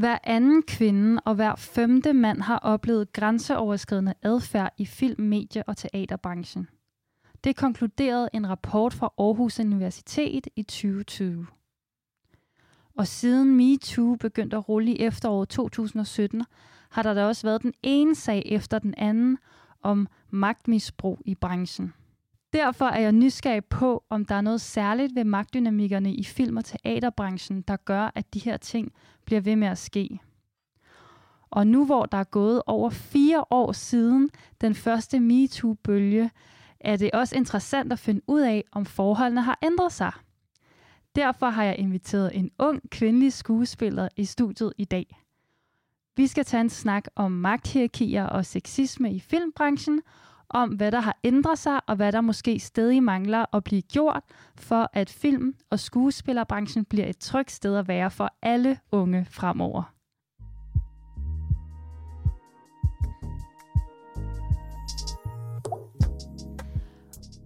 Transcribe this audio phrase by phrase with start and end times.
[0.00, 5.76] Hver anden kvinde og hver femte mand har oplevet grænseoverskridende adfærd i film, medie og
[5.76, 6.68] teaterbranchen.
[7.44, 11.46] Det konkluderede en rapport fra Aarhus Universitet i 2020.
[12.96, 16.44] Og siden MeToo begyndte at rulle i efteråret 2017,
[16.90, 19.38] har der da også været den ene sag efter den anden
[19.82, 21.92] om magtmisbrug i branchen.
[22.52, 26.64] Derfor er jeg nysgerrig på, om der er noget særligt ved magtdynamikkerne i film- og
[26.64, 28.92] teaterbranchen, der gør, at de her ting
[29.30, 30.18] bliver ved med at ske.
[31.50, 34.30] Og nu hvor der er gået over fire år siden
[34.60, 36.30] den første MeToo-bølge,
[36.80, 40.12] er det også interessant at finde ud af, om forholdene har ændret sig.
[41.16, 45.20] Derfor har jeg inviteret en ung kvindelig skuespiller i studiet i dag.
[46.16, 50.02] Vi skal tage en snak om magthierarkier og sexisme i filmbranchen,
[50.50, 54.22] om hvad der har ændret sig, og hvad der måske stadig mangler at blive gjort,
[54.56, 59.94] for at film- og skuespillerbranchen bliver et trygt sted at være for alle unge fremover.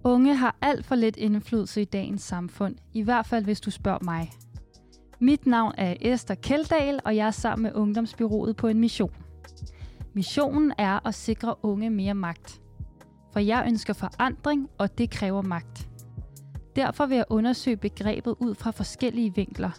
[0.06, 4.05] Unge har alt for lidt indflydelse i dagens samfund, i hvert fald hvis du spørger
[4.05, 4.33] mig.
[5.20, 9.14] Mit navn er Esther Keldahl, og jeg er sammen med Ungdomsbyrået på en mission.
[10.12, 12.63] Missionen er at sikre unge mere magt.
[13.34, 15.88] For jeg ønsker forandring, og det kræver magt.
[16.77, 19.70] Derfor vil jeg undersøge begrebet ud fra forskellige vinkler.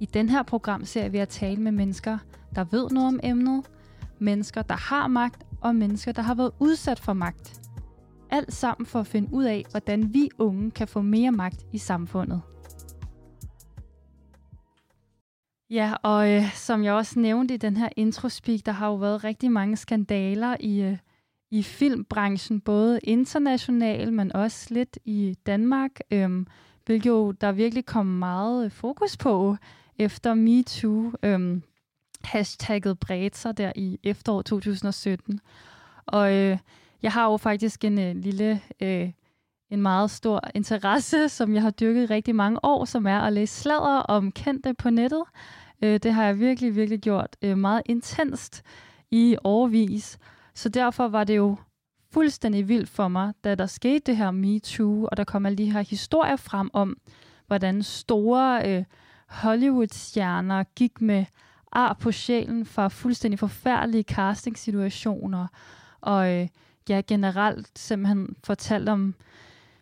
[0.00, 2.18] I den her program ser vi at tale med mennesker,
[2.54, 3.64] der ved noget om emnet,
[4.18, 7.60] mennesker, der har magt, og mennesker, der har været udsat for magt.
[8.30, 11.78] Alt sammen for at finde ud af, hvordan vi unge kan få mere magt i
[11.78, 12.40] samfundet.
[15.70, 19.24] Ja, og øh, som jeg også nævnte i den her introspeak, der har jo været
[19.24, 20.98] rigtig mange skandaler i, øh,
[21.56, 26.46] i filmbranchen, både internationalt, men også lidt i Danmark, øhm,
[26.86, 29.56] hvilket jo der virkelig kom meget fokus på
[29.98, 31.12] efter MeToo.
[31.22, 31.62] Øhm,
[32.24, 35.40] hashtagget bredte sig der i efteråret 2017.
[36.06, 36.58] Og øh,
[37.02, 39.10] jeg har jo faktisk en øh, lille, øh,
[39.70, 43.60] en meget stor interesse, som jeg har dyrket rigtig mange år, som er at læse
[43.60, 45.22] sladder om kendte på nettet.
[45.82, 48.62] Øh, det har jeg virkelig, virkelig gjort øh, meget intenst
[49.10, 50.18] i årvis.
[50.56, 51.56] Så derfor var det jo
[52.12, 55.72] fuldstændig vildt for mig, da der skete det her MeToo, og der kom alle de
[55.72, 56.96] her historier frem om,
[57.46, 58.84] hvordan store øh,
[59.28, 61.24] Hollywood-stjerner gik med
[61.72, 65.46] ar på sjælen fra fuldstændig forfærdelige castingsituationer,
[66.00, 66.48] og øh,
[66.88, 69.14] ja, generelt simpelthen fortalt om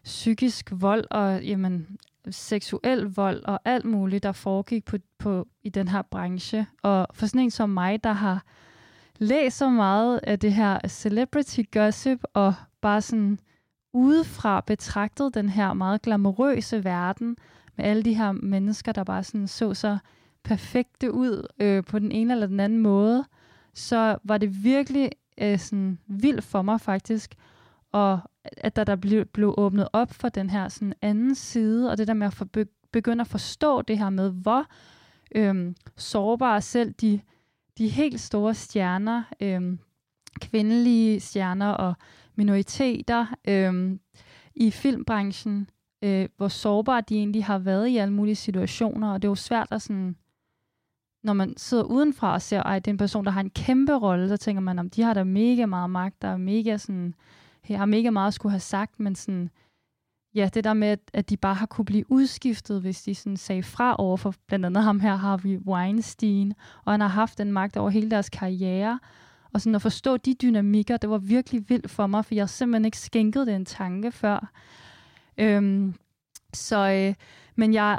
[0.04, 1.98] psykisk vold og jamen,
[2.30, 6.66] seksuel vold og alt muligt, der foregik på, på, i den her branche.
[6.82, 8.44] Og for sådan en som mig, der har
[9.18, 13.38] læser meget af det her celebrity gossip, og bare sådan
[13.92, 17.36] udefra betragtet den her meget glamourøse verden,
[17.76, 19.98] med alle de her mennesker, der bare sådan så så
[20.44, 23.24] perfekte ud øh, på den ene eller den anden måde,
[23.74, 27.34] så var det virkelig øh, sådan vildt for mig faktisk,
[27.92, 31.98] og at der, der blev, blev åbnet op for den her sådan anden side, og
[31.98, 32.48] det der med at for,
[32.92, 34.66] begynde at forstå det her med, hvor
[35.34, 37.20] øhm, sårbare selv de,
[37.78, 39.78] de helt store stjerner, øhm,
[40.40, 41.94] kvindelige stjerner og
[42.34, 44.00] minoriteter øhm,
[44.54, 45.70] i filmbranchen,
[46.02, 49.34] øh, hvor sårbare de egentlig har været i alle mulige situationer, og det er jo
[49.34, 50.16] svært at sådan
[51.24, 53.94] når man sidder udenfra og ser, at det er en person, der har en kæmpe
[53.94, 57.14] rolle, så tænker man, om de har da mega meget magt, der er mega sådan,
[57.68, 59.50] jeg har mega meget at skulle have sagt, men sådan,
[60.34, 63.62] ja, det der med, at, de bare har kunne blive udskiftet, hvis de sådan sagde
[63.62, 67.76] fra over for blandt andet ham her, Harvey Weinstein, og han har haft den magt
[67.76, 68.98] over hele deres karriere,
[69.52, 72.84] og sådan at forstå de dynamikker, det var virkelig vildt for mig, for jeg simpelthen
[72.84, 74.52] ikke skænket det en tanke før.
[75.38, 75.94] Øhm,
[76.52, 77.14] så, øh,
[77.56, 77.98] men jeg er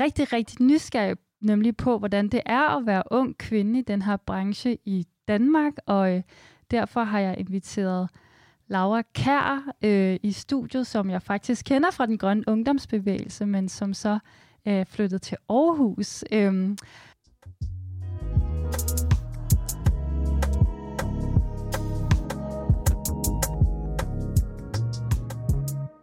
[0.00, 4.16] rigtig, rigtig nysgerrig nemlig på, hvordan det er at være ung kvinde i den her
[4.16, 6.22] branche i Danmark, og øh,
[6.70, 8.08] derfor har jeg inviteret
[8.68, 13.94] Laura Kær øh, i studiet, som jeg faktisk kender fra den grønne ungdomsbevægelse, men som
[13.94, 14.18] så
[14.64, 16.24] er øh, flyttet til Aarhus.
[16.32, 16.78] Øhm,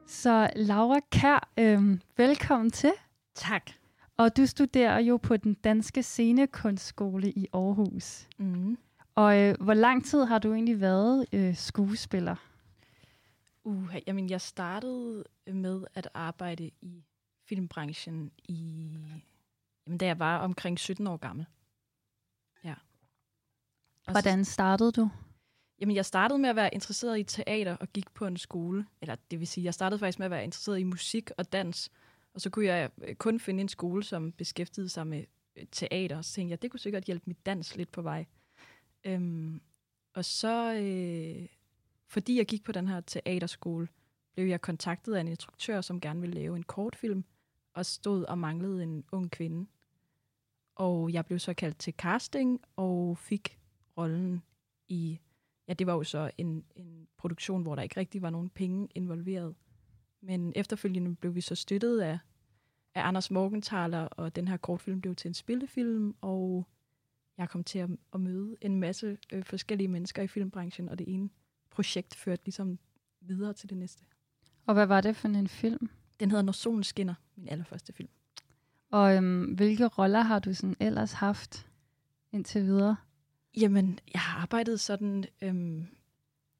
[0.07, 2.91] Så Laura Kær, øh, velkommen til.
[3.35, 3.71] Tak.
[4.17, 8.27] Og du studerer jo på den danske scenekunstskole i Aarhus.
[8.39, 8.77] Mm.
[9.15, 12.35] Og øh, hvor lang tid har du egentlig været øh, skuespiller?
[13.63, 17.05] Uh, jamen, jeg startede med at arbejde i
[17.49, 18.97] filmbranchen i,
[19.87, 21.45] jamen, da jeg var omkring 17 år gammel.
[22.63, 22.75] Ja.
[24.07, 25.09] Og Hvordan startede du?
[25.79, 28.85] Jamen, jeg startede med at være interesseret i teater og gik på en skole.
[29.01, 31.91] Eller det vil sige, jeg startede faktisk med at være interesseret i musik og dans.
[32.33, 35.23] Og så kunne jeg øh, kun finde en skole, som beskæftigede sig med
[35.55, 38.25] øh, teater, så tænkte jeg, det kunne sikkert hjælpe mit dans lidt på vej.
[39.03, 39.61] Øhm,
[40.13, 41.47] og så, øh,
[42.11, 43.87] fordi jeg gik på den her teaterskole,
[44.33, 47.23] blev jeg kontaktet af en instruktør, som gerne ville lave en kortfilm,
[47.73, 49.69] og stod og manglede en ung kvinde.
[50.75, 53.59] Og jeg blev så kaldt til casting, og fik
[53.97, 54.43] rollen
[54.87, 55.19] i,
[55.67, 58.87] ja, det var jo så en, en produktion, hvor der ikke rigtig var nogen penge
[58.95, 59.55] involveret.
[60.21, 62.19] Men efterfølgende blev vi så støttet af,
[62.95, 66.67] af Anders Morgenthaler, og den her kortfilm blev til en spillefilm, og
[67.37, 71.13] jeg kom til at, at møde en masse øh, forskellige mennesker i filmbranchen, og det
[71.13, 71.29] ene
[71.71, 72.79] projekt førte ligesom
[73.21, 74.03] videre til det næste.
[74.65, 75.89] Og hvad var det for en film?
[76.19, 78.09] Den hedder Når solen skinner, min allerførste film.
[78.91, 81.69] Og øhm, hvilke roller har du sådan ellers haft
[82.31, 82.95] indtil videre?
[83.57, 85.87] Jamen, jeg har arbejdet sådan øhm,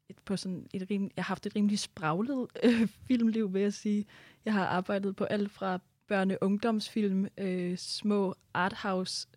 [0.09, 3.73] et, på sådan et rim, jeg har haft et rimelig spraglet øh, filmliv, vil jeg
[3.73, 4.05] sige.
[4.45, 5.79] Jeg har arbejdet på alt fra
[6.11, 9.27] børne- ungdomsfilm, øh, små arthouse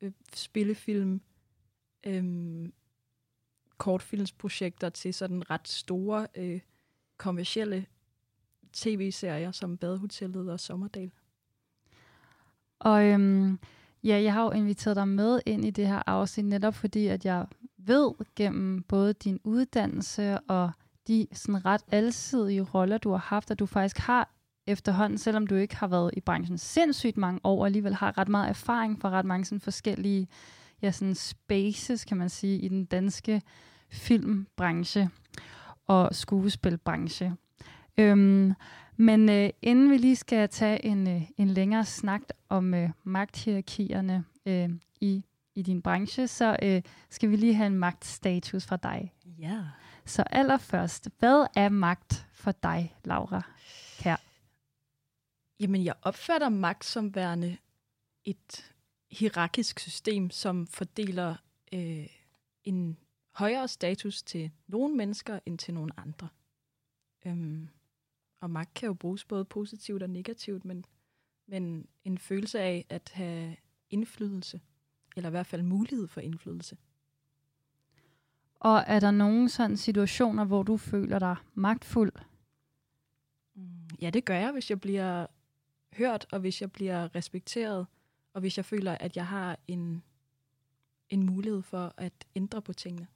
[0.00, 1.20] øh, spillefilm,
[2.06, 2.68] øh,
[3.80, 6.60] kortfilmsprojekter til sådan ret store øh,
[7.16, 7.86] kommercielle
[8.72, 11.10] tv-serier som Badehotellet og Sommerdal.
[12.78, 13.58] Og øhm,
[14.04, 17.24] ja, jeg har jo inviteret dig med ind i det her afsnit, netop fordi, at
[17.24, 17.46] jeg
[17.76, 20.70] ved gennem både din uddannelse og
[21.08, 24.34] de sådan ret alsidige roller, du har haft, at du faktisk har
[24.66, 28.48] efterhånden, selvom du ikke har været i branchen sindssygt mange år, alligevel har ret meget
[28.48, 30.28] erfaring fra ret mange sådan forskellige
[30.82, 33.42] ja, sådan spaces, kan man sige, i den danske
[33.88, 35.10] filmbranche
[35.86, 37.36] og skuespilbranche.
[37.98, 38.54] Øhm,
[38.96, 44.24] men øh, inden vi lige skal tage en, øh, en længere snak om øh, magthierarkierne
[44.46, 45.24] øh, i,
[45.54, 49.12] i din branche, så øh, skal vi lige have en magtstatus fra dig.
[49.38, 49.58] Ja.
[50.04, 53.42] Så allerførst, hvad er magt for dig, Laura
[53.98, 54.16] Kær?
[55.60, 57.56] Jamen, jeg opfatter magt som værende
[58.24, 58.69] et
[59.10, 61.36] hierarkisk system, som fordeler
[61.72, 62.06] øh,
[62.64, 62.98] en
[63.30, 66.28] højere status til nogle mennesker end til nogle andre.
[67.26, 67.68] Øhm,
[68.40, 70.84] og magt kan jo bruges både positivt og negativt, men,
[71.46, 73.56] men en følelse af at have
[73.90, 74.60] indflydelse,
[75.16, 76.76] eller i hvert fald mulighed for indflydelse.
[78.60, 82.12] Og er der nogle sådan situationer, hvor du føler dig magtfuld?
[83.54, 85.26] Mm, ja, det gør jeg, hvis jeg bliver
[85.92, 87.86] hørt, og hvis jeg bliver respekteret,
[88.32, 90.02] og hvis jeg føler, at jeg har en,
[91.08, 93.06] en mulighed for at ændre på tingene.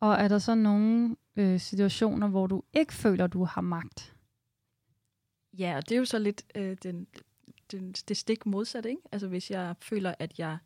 [0.00, 4.16] Og er der så nogle øh, situationer, hvor du ikke føler, du har magt?
[5.58, 7.06] Ja, og det er jo så lidt øh, den,
[7.70, 8.90] den, det stik modsatte.
[8.90, 9.02] Ikke?
[9.12, 10.58] Altså hvis jeg føler, at jeg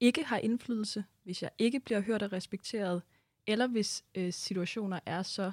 [0.00, 3.02] ikke har indflydelse, hvis jeg ikke bliver hørt og respekteret,
[3.46, 5.52] eller hvis øh, situationer er så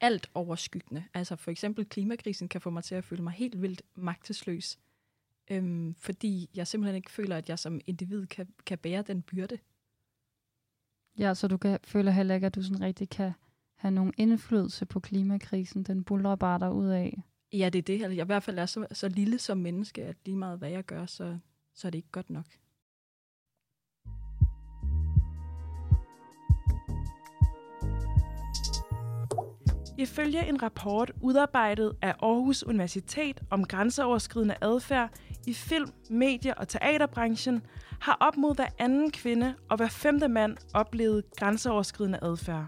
[0.00, 1.04] alt overskyggende.
[1.14, 4.78] Altså for eksempel klimakrisen kan få mig til at føle mig helt vildt magtesløs,
[5.56, 9.58] øhm, fordi jeg simpelthen ikke føler, at jeg som individ kan, kan bære den byrde.
[11.18, 13.32] Ja, så du kan, føler heller ikke, at du sådan rigtig kan
[13.74, 15.82] have nogen indflydelse på klimakrisen.
[15.82, 17.22] Den buller bare der ud af.
[17.52, 18.00] Ja, det er det.
[18.00, 20.84] Jeg i hvert fald er så, så lille som menneske, at lige meget hvad jeg
[20.84, 21.38] gør, så,
[21.74, 22.46] så er det ikke godt nok.
[29.98, 35.10] Ifølge en rapport udarbejdet af Aarhus Universitet om grænseoverskridende adfærd
[35.46, 37.62] i film, medie- og teaterbranchen,
[38.00, 42.66] har op mod hver anden kvinde og hver femte mand oplevet grænseoverskridende adfærd.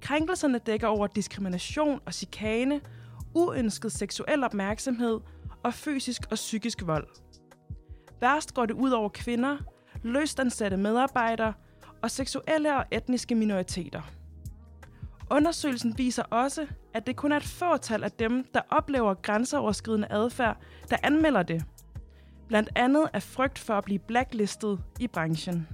[0.00, 2.80] Krænkelserne dækker over diskrimination og chikane,
[3.34, 5.20] uønsket seksuel opmærksomhed
[5.62, 7.08] og fysisk og psykisk vold.
[8.20, 9.56] Værst går det ud over kvinder,
[10.02, 11.52] løstansatte medarbejdere
[12.02, 14.02] og seksuelle og etniske minoriteter.
[15.30, 20.56] Undersøgelsen viser også, at det kun er et fåtal af dem, der oplever grænseoverskridende adfærd,
[20.90, 21.64] der anmelder det.
[22.48, 25.68] Blandt andet af frygt for at blive blacklistet i branchen.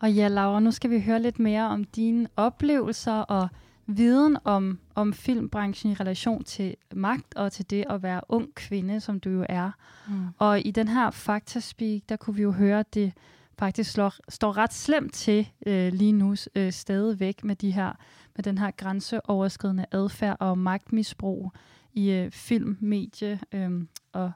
[0.00, 3.48] Og ja, Laura, nu skal vi høre lidt mere om dine oplevelser og
[3.86, 9.00] viden om, om filmbranchen i relation til magt og til det at være ung kvinde,
[9.00, 9.70] som du jo er.
[10.08, 10.26] Mm.
[10.38, 13.12] Og i den her Faktaspeak, der kunne vi jo høre, at det
[13.58, 17.92] faktisk slår, står ret slemt til øh, lige nu øh, stadigvæk med, de her,
[18.36, 21.52] med den her grænseoverskridende adfærd og magtmisbrug
[21.92, 23.70] i øh, film, medie øh,
[24.12, 24.32] og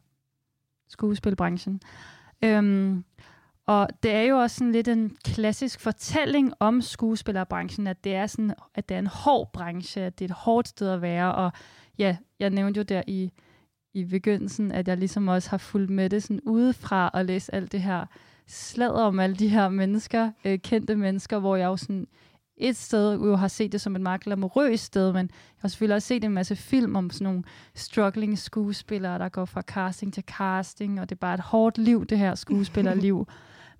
[0.88, 1.80] skuespilbranchen.
[2.44, 3.04] Øhm,
[3.70, 8.26] og det er jo også sådan lidt en klassisk fortælling om skuespillerbranchen, at det er
[8.26, 11.34] sådan, at det er en hård branche, at det er et hårdt sted at være.
[11.34, 11.52] Og
[11.98, 13.32] ja, jeg nævnte jo der i,
[13.94, 17.72] i begyndelsen, at jeg ligesom også har fulgt med det sådan udefra og læst alt
[17.72, 18.06] det her
[18.46, 22.06] sladder om alle de her mennesker, øh, kendte mennesker, hvor jeg jo sådan
[22.56, 25.94] et sted jo har set det som et meget glamourøst sted, men jeg har selvfølgelig
[25.94, 27.42] også set en masse film om sådan nogle
[27.74, 32.06] struggling skuespillere, der går fra casting til casting, og det er bare et hårdt liv,
[32.06, 33.26] det her skuespillerliv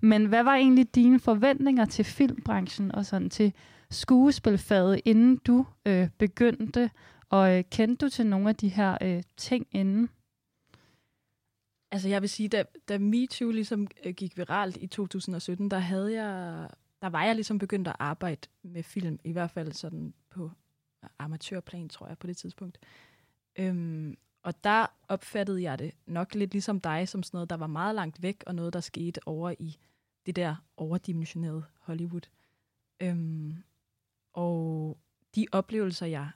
[0.01, 3.53] men hvad var egentlig dine forventninger til filmbranchen og sådan til
[3.89, 6.91] skuespilfaget, inden du øh, begyndte?
[7.29, 10.09] Og øh, kendte du til nogle af de her øh, ting inden?
[11.91, 16.23] Altså jeg vil sige, da, da MeToo ligesom øh, gik viralt i 2017, der havde
[16.23, 16.67] jeg,
[17.01, 20.51] der var jeg ligesom begyndt at arbejde med film, i hvert fald sådan på
[21.19, 22.77] amatørplan, tror jeg, på det tidspunkt.
[23.55, 27.67] Øhm, og der opfattede jeg det nok lidt ligesom dig, som sådan noget, der var
[27.67, 29.77] meget langt væk, og noget, der skete over i
[30.25, 32.29] det der overdimensionerede Hollywood.
[32.99, 33.55] Øhm,
[34.33, 34.97] og
[35.35, 36.29] de oplevelser, jeg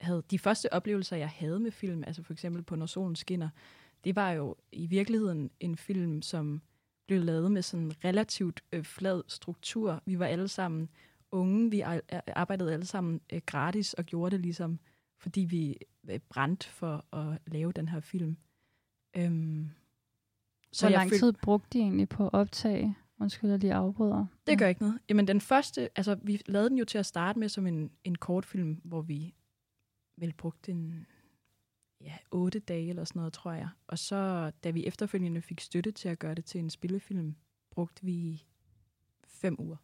[0.00, 3.48] havde, de første oplevelser, jeg havde med film, altså for eksempel på Når solen skinner,
[4.04, 6.62] det var jo i virkeligheden en film, som
[7.06, 10.02] blev lavet med sådan en relativt øh, flad struktur.
[10.06, 10.88] Vi var alle sammen
[11.30, 11.80] unge, vi
[12.26, 14.78] arbejdede alle sammen øh, gratis og gjorde det ligesom,
[15.18, 15.76] fordi vi
[16.10, 18.36] øh, brændte for at lave den her film.
[19.16, 19.70] Øhm,
[20.76, 22.96] så Hvor lang føl- tid brugte de egentlig på at optage?
[23.20, 24.26] Undskyld, at de afbryder.
[24.46, 24.98] Det gør ikke noget.
[25.08, 28.14] Jamen den første, altså vi lavede den jo til at starte med som en, en
[28.14, 29.34] kortfilm, hvor vi
[30.16, 31.06] vel brugte en
[32.00, 33.68] ja, otte dage eller sådan noget, tror jeg.
[33.86, 37.34] Og så, da vi efterfølgende fik støtte til at gøre det til en spillefilm,
[37.70, 38.44] brugte vi
[39.24, 39.76] fem uger.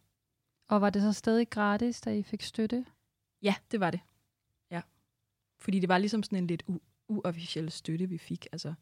[0.67, 2.85] Og var det så stadig gratis, da I fik støtte?
[3.41, 3.99] Ja, det var det.
[4.71, 4.81] Ja.
[5.59, 8.47] Fordi det var ligesom sådan en lidt u- uofficiel støtte, vi fik.
[8.51, 8.73] Altså,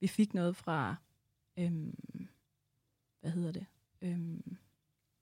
[0.00, 0.96] vi fik noget fra,
[1.58, 2.28] øhm,
[3.20, 3.66] hvad hedder det?
[4.02, 4.56] Øhm,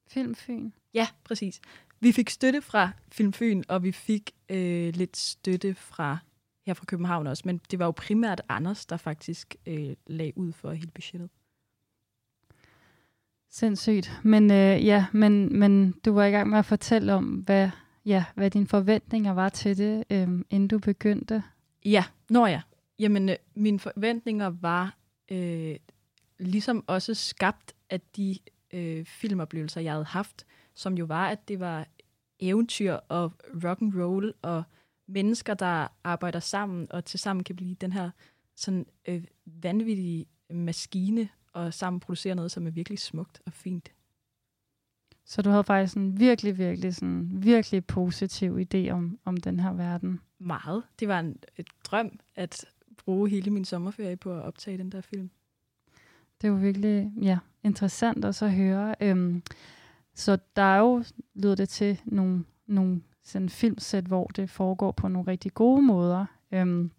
[0.09, 0.71] Filmfyn?
[0.95, 1.61] Ja, præcis.
[2.01, 6.19] Vi fik støtte fra Filmfyn, og vi fik øh, lidt støtte fra
[6.67, 10.53] her fra København også, men det var jo primært Anders, der faktisk øh, lagde ud
[10.53, 11.31] for hele budgettet.
[13.51, 14.21] Sindssygt.
[14.25, 17.71] Men øh, ja, men, men du var i gang med at fortælle om, hvad,
[18.07, 21.43] ja, hvad dine forventninger var til det, øh, inden du begyndte.
[21.85, 22.61] Ja, når jeg.
[22.99, 24.97] Jamen, øh, mine forventninger var
[25.31, 25.77] øh,
[26.39, 28.39] ligesom også skabt af de
[28.73, 31.87] øh, filmoplevelser, jeg havde haft, som jo var, at det var
[32.41, 33.33] eventyr og
[33.65, 34.63] rock and roll og
[35.07, 38.11] mennesker, der arbejder sammen og til sammen kan blive den her
[38.57, 43.93] sådan øh, vanvittige maskine og sammen producere noget, som er virkelig smukt og fint.
[45.25, 49.73] Så du havde faktisk en virkelig, virkelig, sådan, virkelig positiv idé om, om den her
[49.73, 50.21] verden?
[50.39, 50.83] Meget.
[51.01, 52.65] Det var en et drøm at
[52.97, 55.31] bruge hele min sommerferie på at optage den der film.
[56.43, 58.95] Det var virkelig ja, interessant også at høre.
[59.01, 59.43] Øhm,
[60.15, 61.05] så der er jo,
[61.35, 66.27] lyder det til, nogle, nogle sådan filmsæt, hvor det foregår på nogle rigtig gode måder.
[66.53, 66.91] Øhm,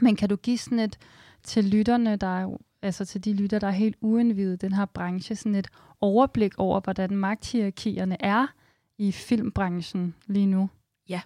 [0.00, 0.98] men kan du give sådan et
[1.42, 4.84] til lytterne, der er jo, altså til de lytter, der er helt uindvidet den her
[4.84, 5.68] branche, sådan et
[6.00, 8.46] overblik over, hvordan magthierarkierne er
[8.98, 10.70] i filmbranchen lige nu?
[11.08, 11.20] Ja,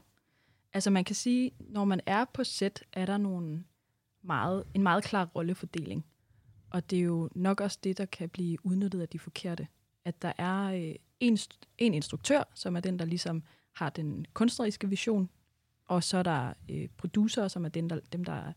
[0.73, 3.65] altså man kan sige, når man er på sæt, er der nogle
[4.23, 6.05] meget, en meget klar rollefordeling.
[6.75, 9.69] Og det er jo nok også det, der kan blive udnyttet af de forkerte.
[10.05, 11.39] At der er øh, en,
[11.79, 15.31] en instruktør, som er den, der ligesom har den kunstneriske vision,
[15.87, 18.53] og så er der øh, producer, som er den, der, dem, der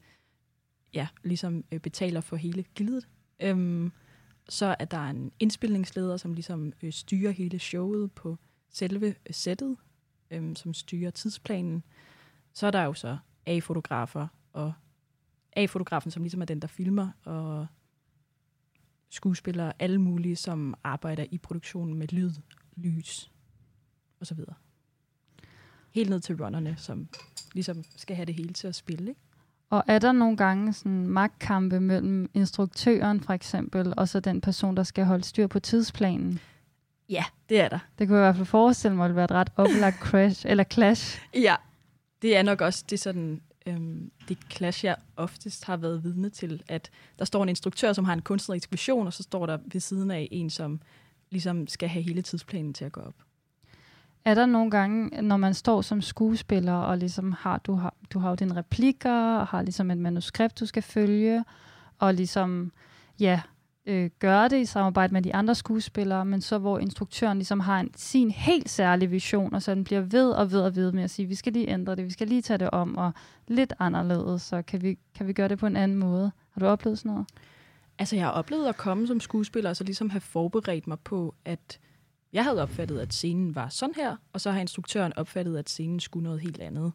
[0.93, 3.07] ja, ligesom øh, betaler for hele gildet.
[3.39, 3.91] Øhm,
[4.50, 8.38] så er der en indspilningsleder, som ligesom øh, styrer hele showet på
[8.69, 9.77] selve øh, sættet,
[10.31, 11.83] øhm, som styrer tidsplanen.
[12.53, 14.74] Så er der jo så A-fotografer, og
[15.53, 17.67] A-fotografen, som ligesom er den, der filmer, og
[19.09, 22.31] skuespillere, alle mulige, som arbejder i produktionen med lyd,
[22.75, 23.31] lys
[24.19, 24.55] og så videre
[25.97, 27.07] helt ned til runnerne, som
[27.53, 29.09] ligesom skal have det hele til at spille.
[29.09, 29.21] Ikke?
[29.69, 34.77] Og er der nogle gange sådan magtkampe mellem instruktøren for eksempel, og så den person,
[34.77, 36.39] der skal holde styr på tidsplanen?
[37.09, 37.79] Ja, det er der.
[37.99, 40.45] Det kunne jeg i hvert fald forestille mig, at det være et ret oplagt crash,
[40.49, 41.21] eller clash.
[41.33, 41.55] Ja,
[42.21, 46.63] det er nok også det sådan, øhm, det clash, jeg oftest har været vidne til,
[46.67, 49.81] at der står en instruktør, som har en kunstnerisk vision, og så står der ved
[49.81, 50.81] siden af en, som
[51.29, 53.13] ligesom skal have hele tidsplanen til at gå op.
[54.25, 58.19] Er der nogle gange, når man står som skuespiller, og ligesom har, du har, du
[58.19, 61.43] har jo dine replikker, og har ligesom et manuskript, du skal følge,
[62.00, 62.71] og ligesom,
[63.19, 63.41] ja,
[63.88, 67.79] øh, gøre det i samarbejde med de andre skuespillere, men så hvor instruktøren ligesom har
[67.79, 71.03] en, sin helt særlige vision, og så den bliver ved og ved og ved med
[71.03, 73.12] at sige, vi skal lige ændre det, vi skal lige tage det om, og
[73.48, 76.32] lidt anderledes, så kan vi, kan vi gøre det på en anden måde.
[76.51, 77.27] Har du oplevet sådan noget?
[78.00, 81.36] Altså, jeg har oplevet at komme som skuespiller, og så ligesom have forberedt mig på,
[81.46, 81.79] at
[82.34, 86.00] jeg havde opfattet, at scenen var sådan her, og så har instruktøren opfattet, at scenen
[86.00, 86.91] skulle noget helt andet.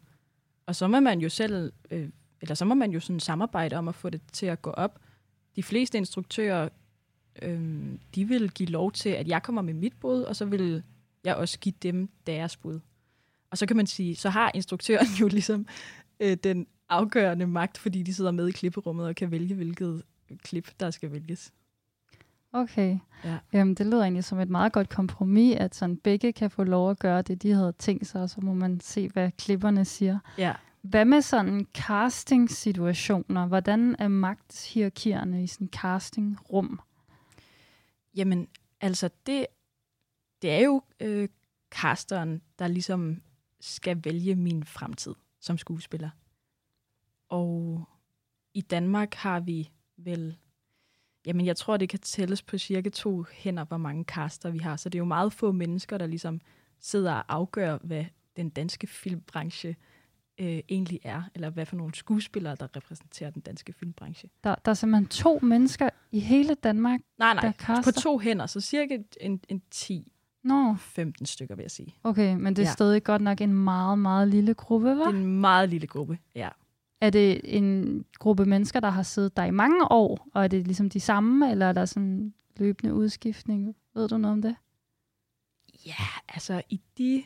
[0.65, 2.09] Og så må man jo selv, øh,
[2.41, 4.99] eller så må man jo sådan samarbejde om at få det til at gå op.
[5.55, 6.69] De fleste instruktører,
[7.41, 7.85] øh,
[8.15, 10.83] de vil give lov til, at jeg kommer med mit bud, og så vil
[11.23, 12.79] jeg også give dem deres bud.
[13.51, 15.67] Og så kan man sige, så har instruktøren jo ligesom
[16.19, 20.03] øh, den afgørende magt, fordi de sidder med i klipperummet og kan vælge, hvilket
[20.43, 21.53] klip, der skal vælges.
[22.53, 22.97] Okay.
[23.23, 23.37] Ja.
[23.53, 26.89] Øhm, det lyder egentlig som et meget godt kompromis, at sådan begge kan få lov
[26.89, 30.19] at gøre det, de havde tænkt sig, og så må man se, hvad klipperne siger.
[30.37, 30.53] Ja.
[30.81, 33.47] Hvad med sådan casting-situationer?
[33.47, 36.79] Hvordan er magthierarkierne i sådan casting-rum?
[38.15, 38.47] Jamen,
[38.81, 39.47] altså, det,
[40.41, 41.29] det er jo øh,
[41.71, 43.21] casteren, der ligesom
[43.59, 46.09] skal vælge min fremtid som skuespiller.
[47.29, 47.83] Og
[48.53, 50.37] i Danmark har vi vel,
[51.25, 54.75] jamen jeg tror, det kan tælles på cirka to hænder, hvor mange caster vi har.
[54.75, 56.41] Så det er jo meget få mennesker, der ligesom
[56.79, 58.05] sidder og afgør, hvad
[58.35, 59.75] den danske filmbranche øh,
[60.39, 64.29] egentlig er, eller hvad for nogle skuespillere, der repræsenterer den danske filmbranche.
[64.43, 67.91] Der, der er simpelthen to mennesker i hele Danmark, Nej, der nej, caster?
[67.91, 70.11] på to hænder, så cirka en, en 10
[70.43, 71.95] Nå, 15 stykker, vil jeg sige.
[72.03, 72.71] okay, men det er Ja.
[72.71, 76.49] stadig godt nok en meget, meget lille gruppe, Det er en meget lille gruppe, ja.
[77.01, 80.65] Er det en gruppe mennesker, der har siddet der i mange år, og er det
[80.65, 83.75] ligesom de samme, eller er der sådan løbende udskiftning?
[83.93, 84.55] Ved du noget om det?
[85.85, 87.23] Ja, altså i de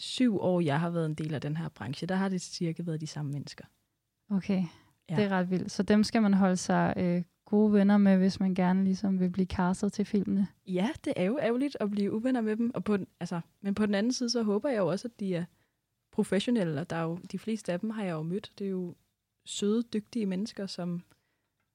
[0.00, 2.82] syv år, jeg har været en del af den her branche, der har det cirka
[2.82, 3.64] været de samme mennesker.
[4.30, 4.64] Okay,
[5.10, 5.16] Ja.
[5.16, 5.72] det er ret vildt.
[5.72, 9.30] Så dem skal man holde sig øh, gode venner med, hvis man gerne ligesom vil
[9.30, 10.46] blive castet til filmene.
[10.66, 12.70] Ja, det er jo ærgerligt at blive uvenner med dem.
[12.74, 15.34] Og på altså, men på den anden side, så håber jeg jo også, at de
[15.34, 15.44] er
[16.12, 16.80] professionelle.
[16.80, 18.52] Og der er jo, de fleste af dem har jeg jo mødt.
[18.58, 18.94] Det er jo
[19.46, 21.02] søde, dygtige mennesker, som,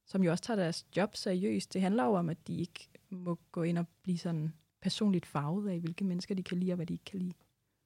[0.06, 1.74] som jo også tager deres job seriøst.
[1.74, 5.70] Det handler jo om, at de ikke må gå ind og blive sådan personligt farvet
[5.70, 7.34] af, hvilke mennesker de kan lide og hvad de ikke kan lide.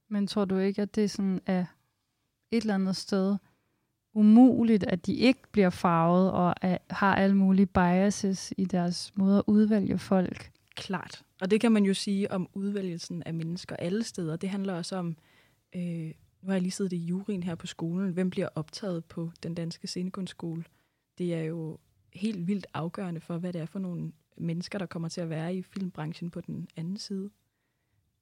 [0.10, 1.66] Men tror du ikke, at det sådan er
[2.52, 3.38] et eller andet sted
[4.14, 9.38] umuligt, at de ikke bliver farvet og er, har alle mulige biases i deres måde
[9.38, 10.52] at udvælge folk?
[10.76, 11.24] Klart.
[11.42, 14.36] Og det kan man jo sige om udvælgelsen af mennesker alle steder.
[14.36, 15.18] Det handler også om,
[15.76, 16.12] øh,
[16.42, 19.56] nu har jeg lige siddet i juryen her på skolen, hvem bliver optaget på den
[19.56, 20.64] danske scenekunstskole?
[21.18, 21.78] Det er jo
[22.14, 25.56] helt vildt afgørende for, hvad det er for nogle mennesker, der kommer til at være
[25.56, 27.30] i filmbranchen på den anden side.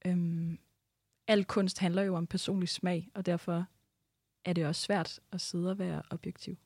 [0.06, 0.60] Øhm,
[1.28, 3.66] al kunst handler jo om personlig smag, og derfor
[4.46, 6.58] er det også svært at sidde og være objektiv.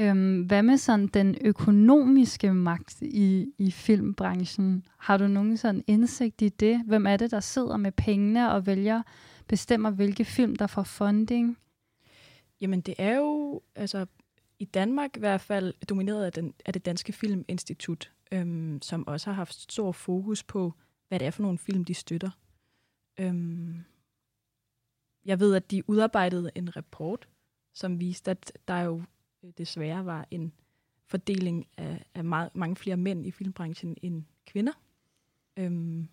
[0.00, 4.86] Øhm, hvad med sådan den økonomiske magt i, i filmbranchen?
[4.98, 6.82] Har du nogen sådan indsigt i det?
[6.86, 9.02] Hvem er det, der sidder med pengene og vælger,
[9.48, 11.58] bestemmer, hvilke film, der får funding?
[12.60, 14.06] Jamen, det er jo altså,
[14.58, 19.30] i Danmark i hvert fald domineret af, den, af det Danske Filminstitut, øhm, som også
[19.30, 20.72] har haft stor fokus på,
[21.08, 22.30] hvad det er for nogle film, de støtter.
[23.18, 23.84] Øhm,
[25.24, 27.28] jeg ved, at de udarbejdede en rapport,
[27.72, 29.02] som viste, at der jo
[29.42, 30.52] øh, desværre var en
[31.06, 34.72] fordeling af, af meget, mange flere mænd i filmbranchen end kvinder.
[35.56, 36.08] Øhm,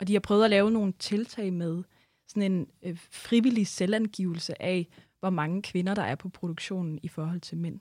[0.00, 1.84] og de har prøvet at lave nogle tiltag med
[2.26, 4.88] sådan en øh, frivillig selvangivelse af,
[5.20, 7.80] hvor mange kvinder der er på produktionen i forhold til mænd.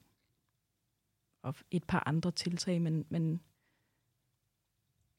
[1.42, 3.42] Og et par andre tiltag, men, men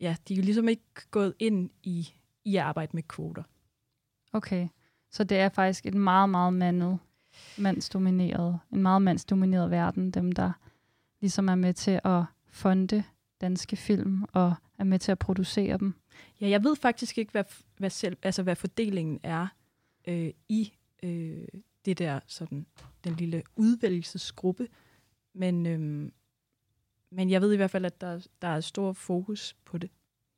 [0.01, 3.43] ja, de er jo ligesom ikke gået ind i, i at arbejde med kvoter.
[4.33, 4.69] Okay,
[5.11, 6.99] så det er faktisk et meget, meget mandet,
[7.59, 10.53] mandsdomineret, en meget mandsdomineret verden, dem der
[11.21, 13.05] ligesom er med til at fonde
[13.41, 15.95] danske film og er med til at producere dem.
[16.41, 17.45] Ja, jeg ved faktisk ikke, hvad,
[17.77, 19.47] hvad, selv, altså, hvad fordelingen er
[20.09, 20.73] øh, i
[21.03, 21.49] øh,
[21.85, 22.67] det der sådan
[23.05, 24.69] den lille udvælgelsesgruppe,
[25.35, 26.13] men øhm,
[27.11, 29.91] men jeg ved i hvert fald, at der, der er stor fokus på det.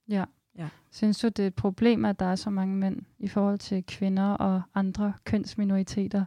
[0.08, 0.24] Ja.
[0.58, 0.68] Ja.
[0.90, 3.84] Synes du, det er et problem, at der er så mange mænd i forhold til
[3.86, 6.24] kvinder og andre kønsminoriteter?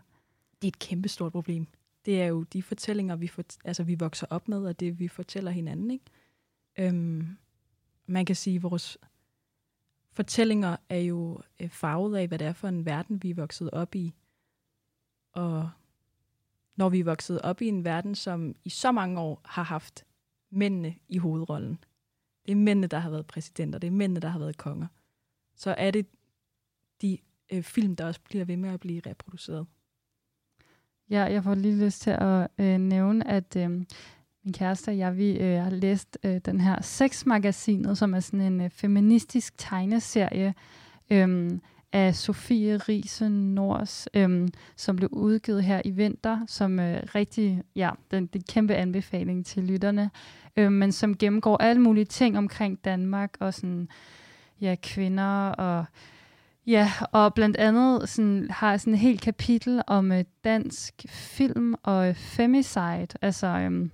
[0.61, 1.67] Det er et kæmpestort problem.
[2.05, 5.07] Det er jo de fortællinger, vi, for, altså, vi vokser op med, og det vi
[5.07, 5.91] fortæller hinanden.
[5.91, 6.05] Ikke?
[6.77, 7.37] Øhm,
[8.05, 8.97] man kan sige, at vores
[10.11, 13.69] fortællinger er jo øh, farvet af, hvad det er for en verden, vi er vokset
[13.71, 14.13] op i.
[15.33, 15.69] Og
[16.75, 20.05] når vi er vokset op i en verden, som i så mange år har haft
[20.49, 21.83] mændene i hovedrollen,
[22.45, 24.87] det er mændene, der har været præsidenter, det er mændene, der har været konger,
[25.55, 26.05] så er det
[27.01, 27.17] de
[27.51, 29.65] øh, film, der også bliver ved med at blive reproduceret.
[31.09, 33.69] Ja, jeg får lige lyst til at øh, nævne, at øh,
[34.43, 38.41] min kæreste og jeg, vi øh, har læst øh, den her Sexmagasinet, som er sådan
[38.41, 40.53] en øh, feministisk tegneserie.
[41.09, 41.51] Øh,
[41.93, 47.89] af Sofie Riese Nors, øhm, som blev udgivet her i vinter, som øh, rigtig, ja,
[48.11, 50.11] den, det kæmpe anbefaling til lytterne,
[50.57, 53.87] øh, men som gennemgår alle mulige ting omkring Danmark og sådan,
[54.61, 55.85] ja, kvinder og
[56.67, 62.07] Ja, og blandt andet sådan, har sådan et helt kapitel om øh, dansk film og
[62.07, 63.89] øh, femicide, altså øh,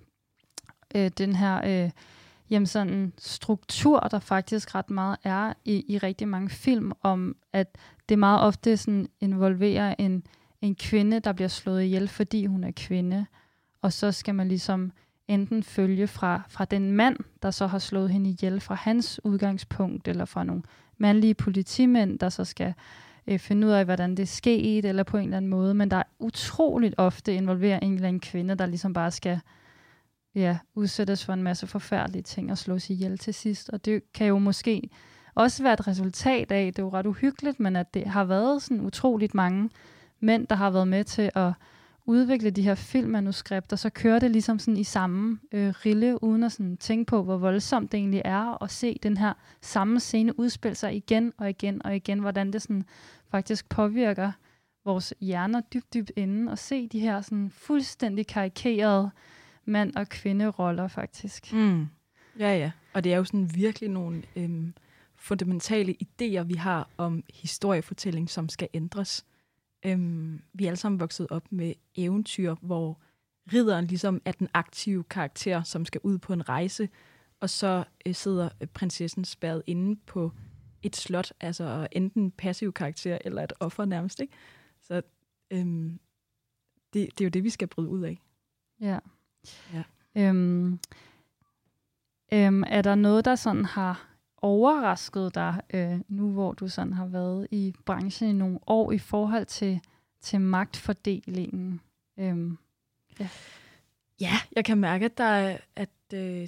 [0.96, 1.92] øh, den her øh,
[2.50, 7.78] jamen sådan struktur, der faktisk ret meget er i, i rigtig mange film, om at
[8.10, 10.24] det meget ofte sådan involverer en,
[10.62, 13.26] en kvinde, der bliver slået ihjel, fordi hun er kvinde.
[13.82, 14.92] Og så skal man ligesom
[15.28, 20.08] enten følge fra, fra den mand, der så har slået hende ihjel fra hans udgangspunkt,
[20.08, 20.64] eller fra nogle
[20.98, 22.74] mandlige politimænd, der så skal
[23.28, 25.74] øh, finde ud af, hvordan det skete, eller på en eller anden måde.
[25.74, 29.40] Men der er utroligt ofte involveret en eller anden kvinde, der ligesom bare skal
[30.36, 33.70] ja, udsættes for en masse forfærdelige ting og slås ihjel til sidst.
[33.70, 34.90] Og det kan jo måske
[35.36, 38.62] også være et resultat af, det er jo ret uhyggeligt, men at det har været
[38.62, 39.70] sådan utroligt mange
[40.20, 41.52] mænd, der har været med til at
[42.06, 46.52] udvikle de her filmmanuskripter, så kører det ligesom sådan i samme øh, rille, uden at
[46.52, 50.76] sådan tænke på, hvor voldsomt det egentlig er at se den her samme scene udspille
[50.76, 52.84] sig igen og igen og igen, hvordan det sådan
[53.32, 54.32] faktisk påvirker
[54.86, 59.12] vores hjerner dybt, dybt inden, og se de her sådan fuldstændig karikerede
[59.70, 61.54] mand- og kvinderoller faktisk.
[61.54, 61.88] Mm.
[62.40, 62.72] Ja, ja.
[62.94, 64.74] Og det er jo sådan virkelig nogle øhm,
[65.16, 69.26] fundamentale idéer, vi har om historiefortælling, som skal ændres.
[69.86, 73.02] Øhm, vi er alle sammen vokset op med eventyr, hvor
[73.54, 76.90] ridderen ligesom er den aktive karakter, som skal ud på en rejse,
[77.40, 80.32] og så øh, sidder prinsessen spærret inde på
[80.84, 84.20] et slot, altså enten en passiv karakter eller et offer nærmest.
[84.20, 84.34] Ikke?
[84.82, 85.02] Så
[85.52, 86.00] øhm,
[86.94, 88.22] det, det er jo det, vi skal bryde ud af.
[88.82, 89.00] Ja.
[89.74, 89.84] Ja.
[90.16, 90.80] Øhm,
[92.34, 97.06] øhm, er der noget, der sådan har overrasket dig, øh, nu hvor du sådan har
[97.06, 99.82] været i branchen i nogle år, i forhold til,
[100.22, 101.82] til magtfordelingen?
[102.18, 102.58] Øhm,
[103.20, 103.30] ja.
[104.22, 106.48] ja, jeg kan mærke, at, der er, at øh,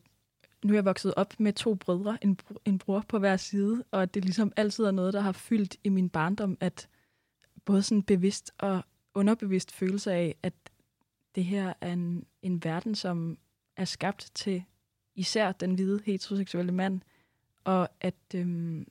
[0.64, 4.14] nu er jeg vokset op med to brødre, en, en bror på hver side, og
[4.14, 6.88] det ligesom altid er noget, der har fyldt i min barndom, at
[7.66, 10.54] både sådan bevidst og underbevidst følelse af, at
[11.36, 13.38] det her er en, en verden, som
[13.78, 14.64] er skabt til
[15.16, 17.02] især den hvide heteroseksuelle mand,
[17.64, 18.88] og at, øhm,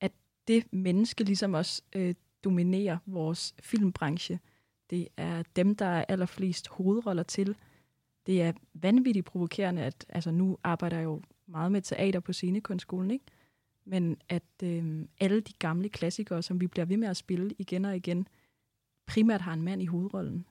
[0.00, 0.12] at
[0.48, 4.40] det menneske ligesom også øh, dominerer vores filmbranche.
[4.90, 7.56] Det er dem, der er allerflest hovedroller til.
[8.26, 13.10] Det er vanvittigt provokerende, at altså nu arbejder jeg jo meget med teater på scenekunstskolen,
[13.10, 13.24] ikke?
[13.84, 17.84] men at øh, alle de gamle klassikere, som vi bliver ved med at spille igen
[17.84, 18.28] og igen,
[19.06, 20.46] primært har en mand i hovedrollen.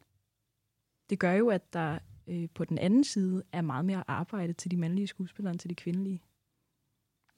[1.11, 4.71] Det gør jo, at der øh, på den anden side er meget mere arbejde til
[4.71, 6.21] de mandlige skuespillere end til de kvindelige.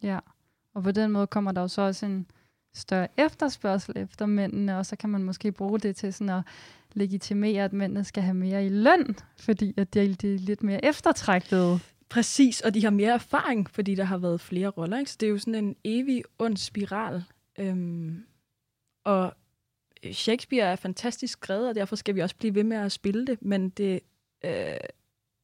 [0.04, 0.20] Ja,
[0.74, 2.28] og på den måde kommer der jo så også en
[2.74, 6.44] større efterspørgsel efter mændene, og så kan man måske bruge det til sådan at
[6.94, 11.80] legitimere, at mændene skal have mere i løn, fordi at de er lidt mere eftertragtede.
[12.10, 15.00] Præcis, og de har mere erfaring, fordi der har været flere roller.
[15.00, 15.12] Ikke?
[15.12, 17.24] Så det er jo sådan en evig ond spiral.
[17.60, 18.24] Øhm,
[19.06, 19.34] og
[20.12, 23.42] Shakespeare er fantastisk skrevet, og derfor skal vi også blive ved med at spille det,
[23.42, 24.00] men det,
[24.46, 24.78] øh,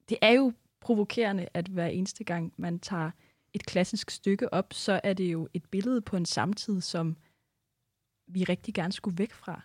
[0.09, 3.11] det er jo provokerende, at hver eneste gang man tager
[3.53, 7.17] et klassisk stykke op, så er det jo et billede på en samtid, som
[8.27, 9.61] vi rigtig gerne skulle væk fra.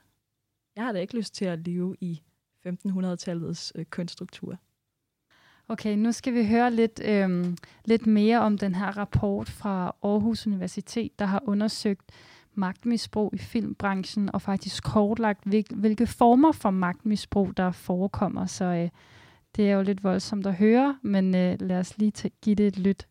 [0.77, 2.23] Jeg har da ikke lyst til at leve i
[2.67, 4.59] 1500-tallets øh, kønsstruktur.
[5.69, 10.47] Okay, nu skal vi høre lidt, øhm, lidt mere om den her rapport fra Aarhus
[10.47, 12.11] Universitet, der har undersøgt
[12.55, 18.47] magtmisbrug i filmbranchen, og faktisk kortlagt, hvilke former for magtmisbrug, der forekommer.
[18.47, 18.89] Så øh,
[19.57, 22.79] det er jo lidt voldsomt at høre, men øh, lad os lige give det et
[22.79, 23.07] lyt.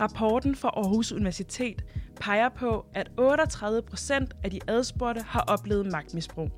[0.00, 1.84] Rapporten fra Aarhus Universitet
[2.20, 6.50] peger på, at 38 procent af de adspurgte har oplevet magtmisbrug.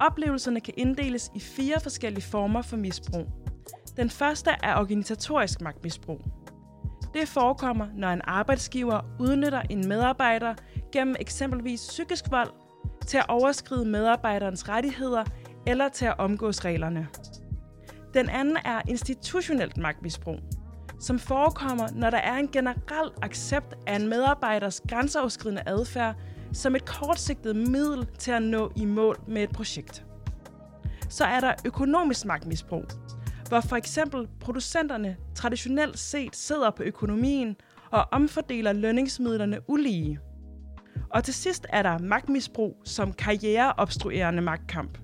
[0.00, 3.39] Oplevelserne kan inddeles i fire forskellige former for misbrug.
[4.00, 6.20] Den første er organisatorisk magtmisbrug.
[7.14, 10.54] Det forekommer, når en arbejdsgiver udnytter en medarbejder
[10.92, 12.50] gennem eksempelvis psykisk vold
[13.06, 15.24] til at overskride medarbejderens rettigheder
[15.66, 17.08] eller til at omgås reglerne.
[18.14, 20.38] Den anden er institutionelt magtmisbrug
[21.00, 26.14] som forekommer, når der er en generel accept af en medarbejders grænseoverskridende adfærd
[26.52, 30.04] som et kortsigtet middel til at nå i mål med et projekt.
[31.08, 32.84] Så er der økonomisk magtmisbrug,
[33.50, 37.56] hvor for eksempel producenterne traditionelt set sidder på økonomien
[37.90, 40.18] og omfordeler lønningsmidlerne ulige.
[41.10, 44.98] Og til sidst er der magtmisbrug som karriereobstruerende magtkamp.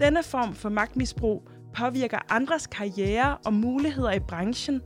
[0.00, 4.80] Denne form for magtmisbrug påvirker andres karriere og muligheder i branchen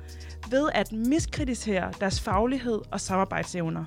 [0.51, 3.85] ved at miskreditere deres faglighed og samarbejdsevner.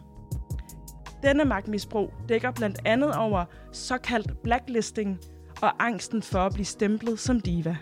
[1.23, 5.19] Denne magtmisbrug dækker blandt andet over såkaldt blacklisting
[5.61, 7.77] og angsten for at blive stemplet som diva.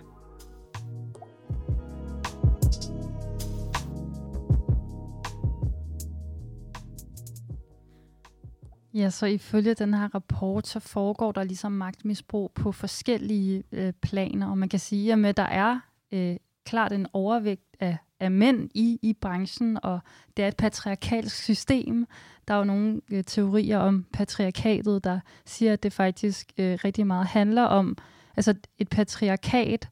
[8.98, 14.50] Ja, så ifølge den her rapport, så foregår der ligesom magtmisbrug på forskellige øh, planer,
[14.50, 15.80] og man kan sige, at der er
[16.12, 20.00] øh, klart en overvægt af, af mænd i, i branchen, og
[20.38, 22.06] det er et patriarkalsk system.
[22.48, 27.08] Der er jo nogle øh, teorier om patriarkatet, der siger, at det faktisk øh, rigtig
[27.08, 27.98] meget handler om,
[28.38, 29.90] altså et patriarkat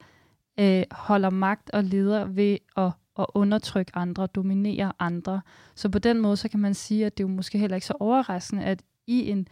[0.60, 5.42] øh, holder magt og leder ved at, at undertrykke andre, dominere andre.
[5.76, 7.88] Så på den måde, så kan man sige, at det er jo måske heller ikke
[7.88, 9.48] så overraskende, at i en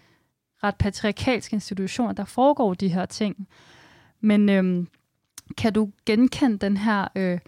[0.64, 3.48] ret patriarkalsk institution, der foregår de her ting.
[4.20, 4.88] Men øhm,
[5.58, 7.40] kan du genkende den her øh,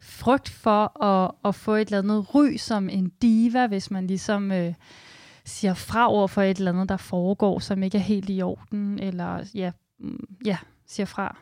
[0.00, 4.52] frygt for at, at få et eller andet ry som en diva, hvis man ligesom
[4.52, 4.74] øh,
[5.44, 8.98] siger fra over for et eller andet, der foregår, som ikke er helt i orden,
[8.98, 11.36] eller ja, mm, ja siger fra?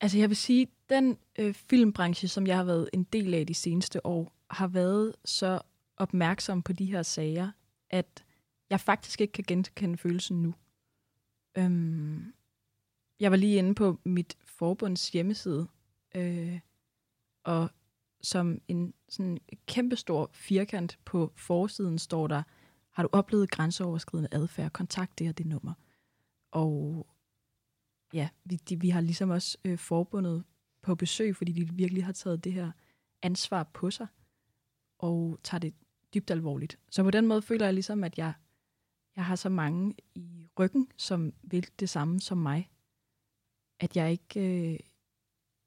[0.00, 3.54] Altså jeg vil sige, den øh, filmbranche, som jeg har været en del af de
[3.54, 5.60] seneste år, har været så
[5.96, 7.50] opmærksom på de her sager,
[7.90, 8.24] at
[8.72, 10.54] jeg faktisk ikke kan genkende følelsen nu.
[11.58, 12.34] Øhm,
[13.20, 15.68] jeg var lige inde på mit forbunds hjemmeside,
[16.14, 16.60] øh,
[17.44, 17.70] og
[18.22, 22.42] som en sådan kæmpestor firkant på forsiden står der,
[22.90, 25.74] har du oplevet grænseoverskridende adfærd, kontakt det her det nummer.
[26.50, 27.06] Og
[28.12, 30.44] ja, vi, de, vi har ligesom også øh, forbundet
[30.82, 32.72] på besøg, fordi de virkelig har taget det her
[33.22, 34.06] ansvar på sig,
[34.98, 35.74] og tager det
[36.14, 36.78] dybt alvorligt.
[36.90, 38.32] Så på den måde føler jeg ligesom, at jeg
[39.16, 42.70] jeg har så mange i ryggen, som vil det samme som mig,
[43.80, 44.78] at jeg ikke, øh,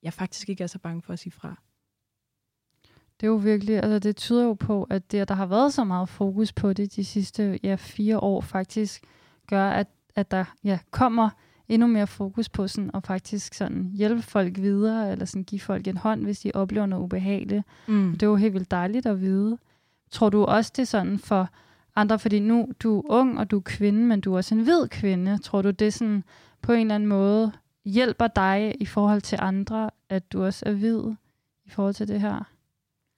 [0.04, 1.56] jeg faktisk ikke er så bange for at sige fra.
[3.20, 5.74] Det er jo virkelig, altså det tyder jo på, at det, at der har været
[5.74, 9.04] så meget fokus på det de sidste ja, fire år, faktisk
[9.48, 11.30] gør, at, at der ja, kommer
[11.68, 15.88] endnu mere fokus på sådan, at faktisk sådan hjælpe folk videre, eller sådan give folk
[15.88, 17.64] en hånd, hvis de oplever noget ubehageligt.
[17.88, 18.12] Mm.
[18.12, 19.58] Det er jo helt vildt dejligt at vide.
[20.12, 21.50] Tror du også, det er sådan for
[21.96, 24.64] andre, fordi nu du er ung, og du er kvinde, men du er også en
[24.64, 25.38] hvid kvinde.
[25.38, 26.24] Tror du, det sådan
[26.62, 27.52] på en eller anden måde
[27.86, 31.02] hjælper dig i forhold til andre, at du også er hvid
[31.66, 32.52] i forhold til det her?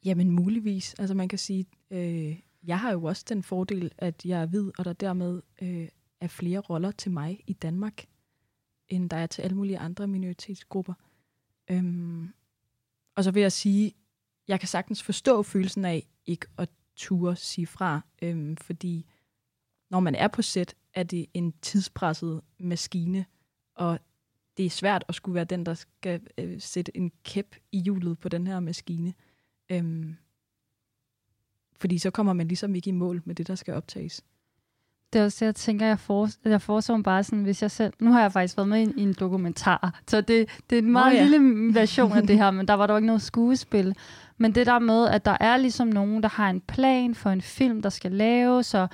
[0.06, 0.94] Jamen muligvis.
[0.94, 4.72] Altså man kan sige, øh, jeg har jo også den fordel, at jeg er hvid,
[4.78, 5.88] og der dermed øh,
[6.22, 8.06] er flere roller til mig i Danmark,
[8.88, 10.94] end der er til alle mulige andre minoritetsgrupper.
[11.72, 12.34] Øhm,
[13.16, 13.94] og så vil jeg sige,
[14.48, 19.06] jeg kan sagtens forstå følelsen af ikke at ture sige fra, øhm, fordi
[19.90, 23.26] når man er på sæt, er det en tidspresset maskine,
[23.76, 24.00] og
[24.58, 28.20] det er svært at skulle være den, der skal øh, sætte en kæp i hjulet
[28.20, 29.14] på den her maskine.
[29.70, 30.16] Øhm,
[31.76, 34.26] fordi så kommer man ligesom ikke i mål med det, der skal optages.
[35.14, 37.94] Det er også jeg tænker, jeg, for, jeg foreslår bare sådan, hvis jeg selv...
[38.00, 40.92] Nu har jeg faktisk været med i, i en dokumentar, så det, det er en
[40.92, 41.24] meget oh, ja.
[41.24, 43.96] lille version af det her, men der var dog ikke noget skuespil.
[44.38, 47.42] Men det der med, at der er ligesom nogen, der har en plan for en
[47.42, 48.90] film, der skal laves, og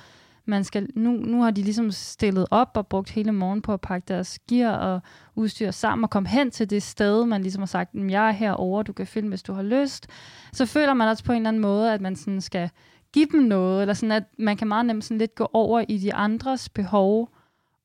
[0.45, 3.81] man skal, nu, nu har de ligesom stillet op og brugt hele morgen på at
[3.81, 5.01] pakke deres gear og
[5.35, 8.83] udstyr sammen og komme hen til det sted, man ligesom har sagt, jeg er herovre,
[8.83, 10.07] du kan filme, hvis du har lyst.
[10.53, 12.69] Så føler man også på en eller anden måde, at man sådan skal
[13.13, 15.97] give dem noget, eller sådan, at man kan meget nemt sådan lidt gå over i
[15.97, 17.29] de andres behov,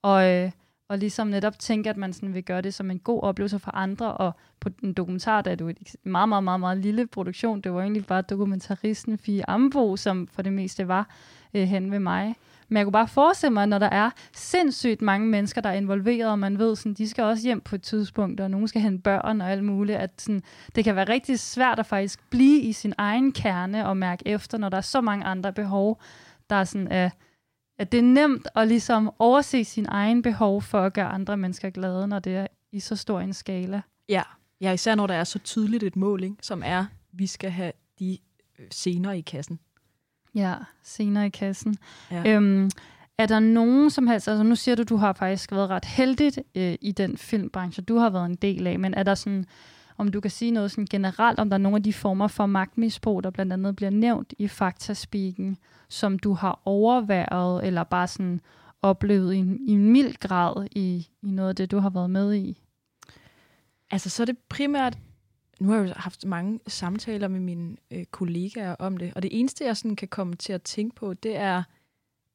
[0.03, 0.51] og, øh,
[0.89, 3.71] og ligesom netop tænke, at man sådan vil gøre det som en god oplevelse for
[3.71, 7.61] andre, og på en dokumentar, der er det en meget, meget, meget, meget lille produktion,
[7.61, 11.09] det var egentlig bare dokumentaristen Fie Ambo, som for det meste var
[11.55, 12.35] øh, hen ved mig.
[12.69, 15.75] Men jeg kunne bare forestille mig, at når der er sindssygt mange mennesker, der er
[15.75, 18.81] involveret, og man ved, sådan, de skal også hjem på et tidspunkt, og nogen skal
[18.81, 20.43] hente børn og alt muligt, at sådan,
[20.75, 24.59] det kan være rigtig svært at faktisk blive i sin egen kerne og mærke efter,
[24.59, 26.01] når der er så mange andre behov,
[26.51, 27.13] der er sådan, at,
[27.79, 31.71] at det er nemt at ligesom overse sin egen behov for at gøre andre mennesker
[31.71, 33.83] glade, når det er i så stor en skala.
[34.09, 34.23] Ja,
[34.61, 36.37] ja især når der er så tydeligt et mål, ikke?
[36.43, 38.19] som er, vi skal have de
[38.59, 39.59] øh, senere i kassen.
[40.35, 41.77] Ja, senere i kassen.
[42.11, 42.35] Ja.
[42.35, 42.71] Øhm,
[43.19, 46.39] er der nogen som helst, altså nu siger du, du har faktisk været ret heldigt
[46.55, 49.45] øh, i den filmbranche, du har været en del af, men er der sådan,
[49.97, 52.47] om du kan sige noget sådan generelt, om der er nogle af de former for
[52.47, 58.41] magtmisbrug, der blandt andet bliver nævnt i faktaspeaking, som du har overværet, eller bare sådan
[58.83, 62.11] oplevet i en, i en mild grad i, i noget af det, du har været
[62.11, 62.63] med i?
[63.91, 64.99] Altså, så er det primært
[65.61, 69.41] nu har jeg jo haft mange samtaler med mine øh, kollegaer om det, og det
[69.41, 71.63] eneste, jeg sådan kan komme til at tænke på, det er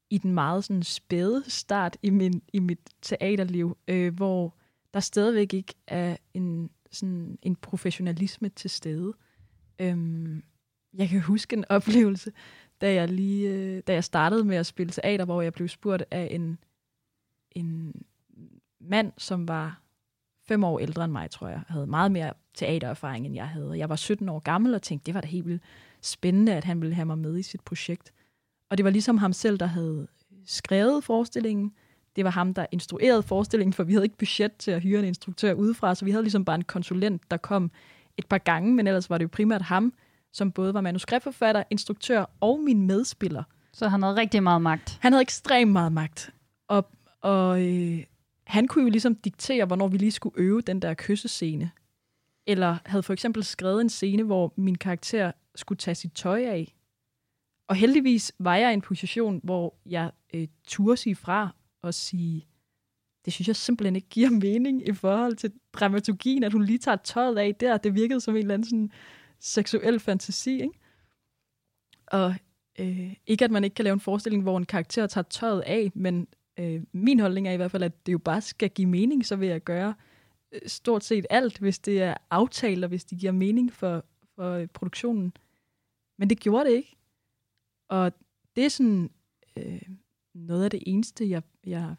[0.09, 4.55] i den meget sådan spæde start i, min, i mit teaterliv, øh, hvor
[4.93, 9.13] der stadigvæk ikke er en, sådan en professionalisme til stede.
[9.79, 10.43] Øhm,
[10.93, 12.31] jeg kan huske en oplevelse,
[12.81, 16.03] da jeg lige øh, da jeg startede med at spille teater, hvor jeg blev spurgt
[16.11, 16.57] af en,
[17.51, 17.93] en
[18.79, 19.82] mand, som var
[20.47, 21.61] fem år ældre end mig, tror jeg.
[21.67, 23.77] havde meget mere teatererfaring, end jeg havde.
[23.77, 25.63] Jeg var 17 år gammel og tænkte, det var da helt vildt
[26.01, 28.13] spændende, at han ville have mig med i sit projekt.
[28.69, 30.07] Og det var ligesom ham selv, der havde
[30.45, 31.73] skrevet forestillingen.
[32.15, 35.05] Det var ham, der instruerede forestillingen, for vi havde ikke budget til at hyre en
[35.05, 37.71] instruktør udefra, så vi havde ligesom bare en konsulent, der kom
[38.17, 39.93] et par gange, men ellers var det jo primært ham,
[40.33, 43.43] som både var manuskriptforfatter, instruktør og min medspiller.
[43.73, 44.97] Så han havde rigtig meget magt.
[45.01, 46.29] Han havde ekstremt meget magt.
[46.67, 46.87] Og,
[47.21, 48.03] og øh,
[48.53, 51.71] han kunne jo ligesom diktere, hvornår vi lige skulle øve den der kyssescene.
[52.47, 56.75] Eller havde for eksempel skrevet en scene, hvor min karakter skulle tage sit tøj af.
[57.67, 62.47] Og heldigvis var jeg i en position, hvor jeg øh, turde sige fra og sige,
[63.25, 66.97] det synes jeg simpelthen ikke giver mening i forhold til dramaturgien, at hun lige tager
[66.97, 67.77] tøjet af der.
[67.77, 68.91] Det virkede som en eller anden sådan
[69.39, 70.79] seksuel fantasi, ikke?
[72.07, 72.35] Og
[72.79, 75.91] øh, ikke, at man ikke kan lave en forestilling, hvor en karakter tager tøjet af,
[75.95, 76.27] men
[76.59, 79.35] øh, min holdning er i hvert fald, at det jo bare skal give mening, så
[79.35, 79.93] vil jeg gøre
[80.51, 84.51] øh, stort set alt, hvis det er aftalt, og hvis det giver mening for, for
[84.51, 85.33] øh, produktionen.
[86.17, 86.95] Men det gjorde det ikke.
[87.89, 88.11] Og
[88.55, 89.11] det er sådan
[89.57, 89.81] øh,
[90.33, 91.95] noget af det eneste, jeg, jeg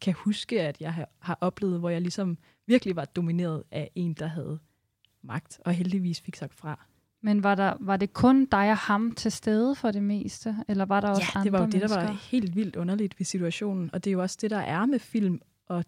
[0.00, 4.14] kan huske, at jeg har, har oplevet, hvor jeg ligesom virkelig var domineret af en,
[4.14, 4.58] der havde
[5.22, 6.86] magt, og heldigvis fik sagt fra.
[7.26, 10.56] Men var, der, var det kun dig og ham til stede for det meste?
[10.68, 11.88] Eller var der også ja, andre det var jo mennesker?
[11.88, 13.90] det, der var helt vildt underligt ved situationen.
[13.92, 15.84] Og det er jo også det, der er med film og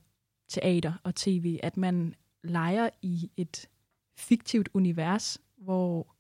[0.49, 3.69] teater og tv, at man leger i et
[4.17, 6.15] fiktivt univers, hvor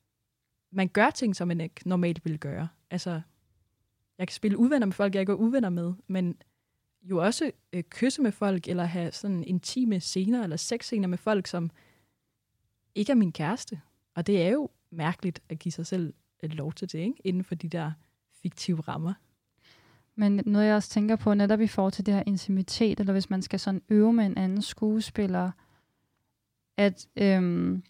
[0.72, 2.68] man gør ting, som man ikke normalt ville gøre.
[2.90, 3.20] Altså,
[4.18, 6.36] jeg kan spille uvenner med folk, jeg ikke er uvenner med, men
[7.02, 11.46] jo også øh, kysse med folk, eller have sådan intime scener, eller sexscener med folk,
[11.46, 11.70] som
[12.94, 13.80] ikke er min kæreste.
[14.14, 17.20] Og det er jo mærkeligt at give sig selv et lov til det, ikke?
[17.24, 17.92] inden for de der
[18.42, 19.12] fiktive rammer.
[20.14, 23.30] Men noget, jeg også tænker på, netop i forhold til det her intimitet, eller hvis
[23.30, 25.50] man skal sådan øve med en anden skuespiller,
[26.76, 27.82] at, øhm,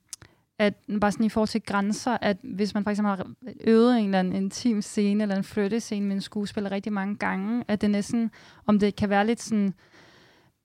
[0.59, 4.05] at bare sådan i forhold til grænser, at hvis man for eksempel har øvet en
[4.05, 7.91] eller anden intim scene, eller en flyttescene med en skuespiller rigtig mange gange, at det
[7.91, 8.31] næsten,
[8.67, 9.75] om det kan være lidt sådan,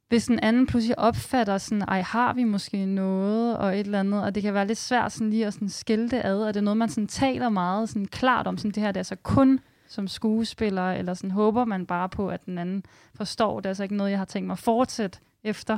[0.10, 4.24] hvis en anden pludselig opfatter sådan, ej, har vi måske noget, og et eller andet,
[4.24, 6.60] og det kan være lidt svært sådan lige at sådan skille det ad, og det
[6.60, 9.16] er noget, man sådan taler meget sådan klart om, sådan det her, det er så
[9.16, 12.84] kun som skuespiller, eller sådan håber man bare på, at den anden
[13.16, 13.60] forstår.
[13.60, 15.78] Det er altså ikke noget, jeg har tænkt mig at fortsætte efter.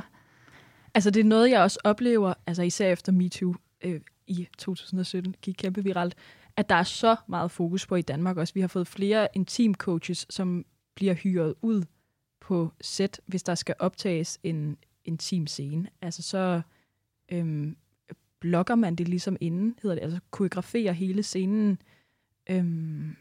[0.94, 5.54] Altså det er noget, jeg også oplever, altså især efter MeToo øh, i 2017, gik
[5.58, 6.14] kæmpe viralt,
[6.56, 8.54] at der er så meget fokus på i Danmark også.
[8.54, 11.82] Vi har fået flere intim coaches, som bliver hyret ud
[12.46, 15.88] på sæt, hvis der skal optages en intim scene.
[16.02, 16.60] Altså så
[17.28, 17.76] øhm,
[18.40, 21.78] blokker man det ligesom inden, hedder det, altså koreograferer hele scenen,
[22.50, 23.16] øhm,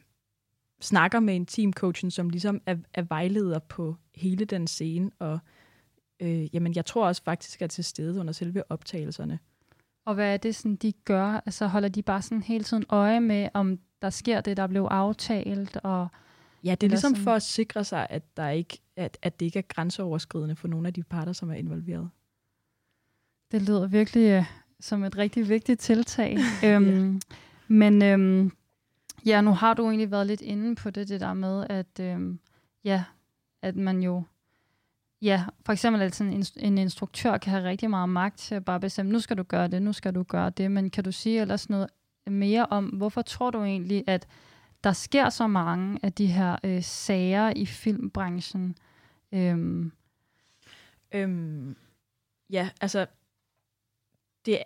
[0.82, 5.40] snakker med en teamcoachen, som ligesom er, er vejleder på hele den scene, og
[6.20, 9.40] øh, jamen, jeg tror også faktisk er til stede under selve optagelserne.
[10.06, 11.42] Og hvad er det, sådan, de gør?
[11.46, 14.82] Altså holder de bare sådan hele tiden øje med, om der sker det, der blev
[14.92, 15.78] aftalt?
[15.78, 16.08] Og,
[16.66, 19.46] Ja, det er ligesom sådan- for at sikre sig, at, der ikke, at, at det
[19.46, 22.10] ikke er grænseoverskridende for nogle af de parter, som er involveret.
[23.52, 24.46] Det lyder virkelig øh,
[24.80, 26.38] som et rigtig vigtigt tiltag.
[26.66, 27.22] øhm,
[27.68, 28.52] Men øhm,
[29.26, 32.40] ja, nu har du egentlig været lidt inde på det, det der med, at øhm,
[32.84, 33.04] ja,
[33.62, 34.24] at man jo
[35.22, 38.66] Ja, for eksempel at sådan en, en instruktør kan have rigtig meget magt til at
[38.66, 41.12] bare bestemme, nu skal du gøre det, nu skal du gøre det, men kan du
[41.12, 41.88] sige ellers noget
[42.28, 44.28] mere om, hvorfor tror du egentlig, at
[44.86, 48.78] der sker så mange af de her øh, sager i filmbranchen?
[49.32, 49.92] Øhm,
[51.16, 51.76] Øhm,
[52.50, 53.08] ja, altså,
[54.46, 54.64] det,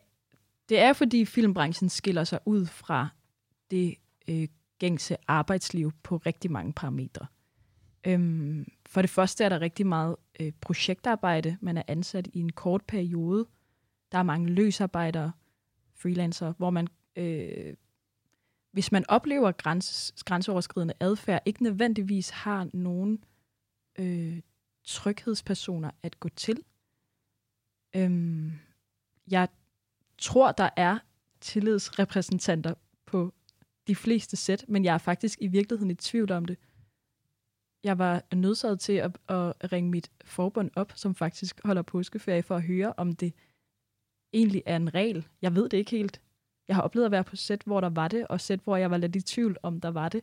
[0.70, 3.10] det er fordi filmbranchen skiller sig ud fra
[3.72, 3.96] det
[4.28, 4.48] øh,
[4.80, 7.28] gængse arbejdsliv på rigtig mange parametre.
[8.08, 11.58] Øhm, for det første er der rigtig meget øh, projektarbejde.
[11.62, 13.48] Man er ansat i en kort periode.
[14.12, 15.32] Der er mange løsarbejdere,
[15.96, 17.74] freelancer, hvor man, øh,
[18.72, 23.24] hvis man oplever græns, grænseoverskridende adfærd, ikke nødvendigvis har nogen
[24.00, 24.42] øh,
[24.84, 26.64] tryghedspersoner at gå til.
[27.96, 28.52] Øhm,
[29.32, 29.48] jeg
[30.18, 31.00] tror, der er
[31.42, 32.74] tillidsrepræsentanter
[33.06, 33.34] på
[33.88, 36.58] de fleste sæt, men jeg er faktisk i virkeligheden i tvivl om det.
[37.84, 42.56] Jeg var nødsaget til at, at ringe mit forbund op, som faktisk holder påskeferie, for
[42.56, 43.34] at høre, om det
[44.34, 45.28] egentlig er en regel.
[45.42, 46.22] Jeg ved det ikke helt.
[46.70, 48.92] Jeg har oplevet at være på sæt, hvor der var det, og sæt, hvor jeg
[48.92, 50.22] var lidt i tvivl, om der var det.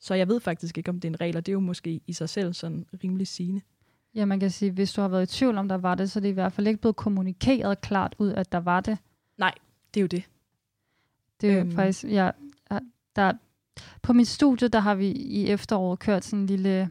[0.00, 2.00] Så jeg ved faktisk ikke, om det er en regel, og det er jo måske
[2.06, 3.60] i sig selv sådan rimelig sigende.
[4.14, 6.18] ja, man kan sige, hvis du har været i tvivl om, der var det, så
[6.18, 8.98] er det i hvert fald ikke blevet kommunikeret klart ud, at der var det.
[9.94, 10.22] Det er jo det.
[11.40, 11.70] Det er jo Øhm.
[11.72, 12.30] faktisk, ja,
[13.16, 13.32] der,
[14.02, 16.90] på mit studie, der har vi i efteråret kørt sådan en lille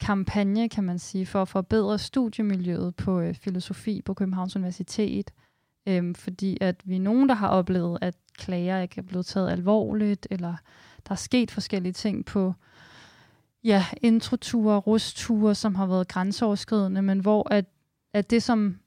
[0.00, 5.30] kampagne, kan man sige, for at forbedre studiemiljøet på øh, filosofi på Københavns Universitet.
[5.86, 9.50] Øhm, fordi at vi er nogen, der har oplevet, at klager ikke er blevet taget
[9.50, 10.54] alvorligt, eller
[11.08, 12.54] der er sket forskellige ting på
[13.64, 17.64] ja, introture, rustture, som har været grænseoverskridende, men hvor at,
[18.14, 18.78] at det, som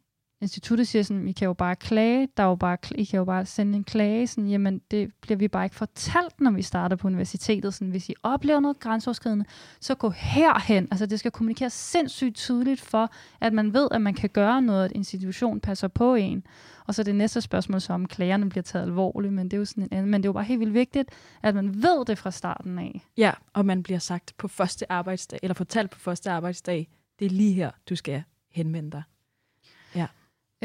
[0.41, 3.25] instituttet siger sådan, I kan jo bare klage, der er jo bare, I kan jo
[3.25, 6.95] bare sende en klage, sådan, jamen det bliver vi bare ikke fortalt, når vi starter
[6.95, 7.73] på universitetet.
[7.73, 9.45] Sådan, hvis I oplever noget grænseoverskridende,
[9.81, 10.87] så gå herhen.
[10.91, 13.09] Altså det skal kommunikeres sindssygt tydeligt for,
[13.41, 16.43] at man ved, at man kan gøre noget, at institutionen passer på en.
[16.87, 19.65] Og så det næste spørgsmål så, om klagerne bliver taget alvorligt, men det er jo
[19.65, 21.09] sådan en anden, men det er jo bare helt vildt vigtigt,
[21.43, 23.01] at man ved det fra starten af.
[23.17, 26.87] Ja, og man bliver sagt på første arbejdsdag, eller fortalt på første arbejdsdag,
[27.19, 29.03] det er lige her, du skal henvende dig.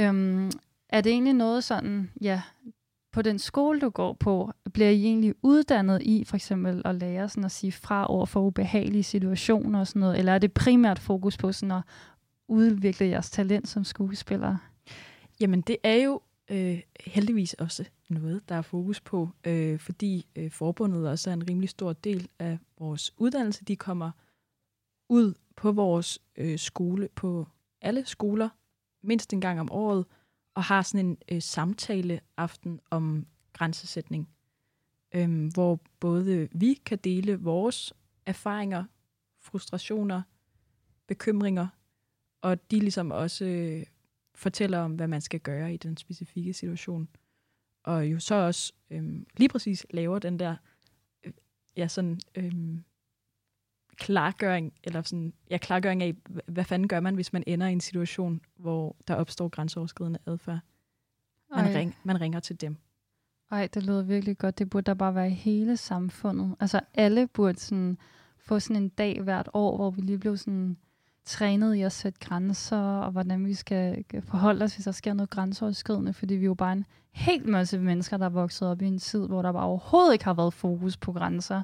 [0.00, 0.50] Øhm,
[0.88, 2.42] er det egentlig noget sådan, ja,
[3.12, 7.28] på den skole, du går på, bliver I egentlig uddannet i for eksempel at lære
[7.28, 10.98] sådan at sige fra over for ubehagelige situationer og sådan noget, eller er det primært
[10.98, 11.82] fokus på sådan at
[12.48, 14.58] udvikle jeres talent som skuespillere?
[15.40, 16.20] Jamen, det er jo
[16.50, 21.48] øh, heldigvis også noget, der er fokus på, øh, fordi øh, forbundet også er en
[21.50, 23.64] rimelig stor del af vores uddannelse.
[23.64, 24.10] De kommer
[25.08, 27.46] ud på vores øh, skole, på
[27.82, 28.48] alle skoler,
[29.02, 30.04] mindst en gang om året,
[30.54, 34.28] og har sådan en øh, samtaleaften om grænsesætning,
[35.14, 37.92] øh, hvor både vi kan dele vores
[38.26, 38.84] erfaringer,
[39.38, 40.22] frustrationer,
[41.06, 41.66] bekymringer,
[42.40, 43.86] og de ligesom også øh,
[44.34, 47.08] fortæller om, hvad man skal gøre i den specifikke situation.
[47.82, 50.56] Og jo så også øh, lige præcis laver den der
[51.24, 51.32] øh,
[51.76, 52.52] ja, sådan, øh,
[54.00, 56.14] klargøring, eller sådan, ja, klargøring af,
[56.46, 60.58] hvad fanden gør man, hvis man ender i en situation, hvor der opstår grænseoverskridende adfærd.
[61.56, 62.76] Man, ring, man ringer til dem.
[63.50, 64.58] Ej, det lyder virkelig godt.
[64.58, 66.54] Det burde der bare være i hele samfundet.
[66.60, 67.98] Altså alle burde sådan
[68.38, 70.76] få sådan en dag hvert år, hvor vi lige blev sådan
[71.24, 75.30] trænet i at sætte grænser, og hvordan vi skal forholde os, hvis der sker noget
[75.30, 78.86] grænseoverskridende, fordi vi er jo bare en helt masse mennesker, der er vokset op i
[78.86, 81.62] en tid, hvor der bare overhovedet ikke har været fokus på grænser.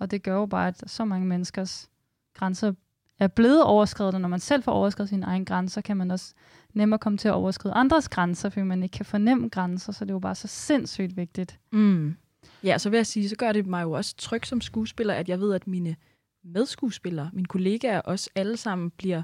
[0.00, 1.90] Og det gør jo bare, at så mange menneskers
[2.34, 2.72] grænser
[3.18, 6.34] er blevet overskrevet, og når man selv får overskrevet sine egne grænser, kan man også
[6.74, 10.10] nemmere komme til at overskride andres grænser, fordi man ikke kan fornemme grænser, så det
[10.10, 11.58] er jo bare så sindssygt vigtigt.
[11.72, 12.16] Mm.
[12.64, 15.28] Ja, så vil jeg sige, så gør det mig jo også tryg som skuespiller, at
[15.28, 15.96] jeg ved, at mine
[16.44, 19.22] medskuespillere, mine kollegaer, også alle sammen bliver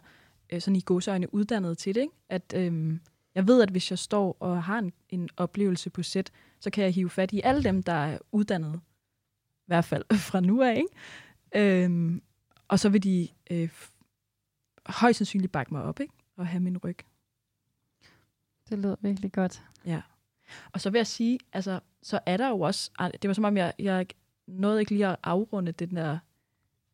[0.52, 2.00] øh, sådan i godsøjne uddannet til det.
[2.00, 2.14] Ikke?
[2.28, 2.98] At øh,
[3.34, 6.84] jeg ved, at hvis jeg står og har en, en oplevelse på sæt, så kan
[6.84, 8.80] jeg hive fat i alle dem, der er uddannet.
[9.64, 10.76] I hvert fald fra nu af.
[10.76, 11.84] Ikke?
[11.84, 12.20] Øh,
[12.68, 13.68] og så vil de øh,
[14.86, 16.14] højst sandsynligt bakke mig op ikke?
[16.36, 16.98] og have min ryg.
[18.68, 19.62] Det lyder virkelig godt.
[19.86, 20.02] Ja.
[20.72, 22.90] Og så vil jeg sige, altså, så er der jo også,
[23.22, 24.06] det var som om, jeg, jeg
[24.46, 26.18] nåede ikke lige at afrunde den der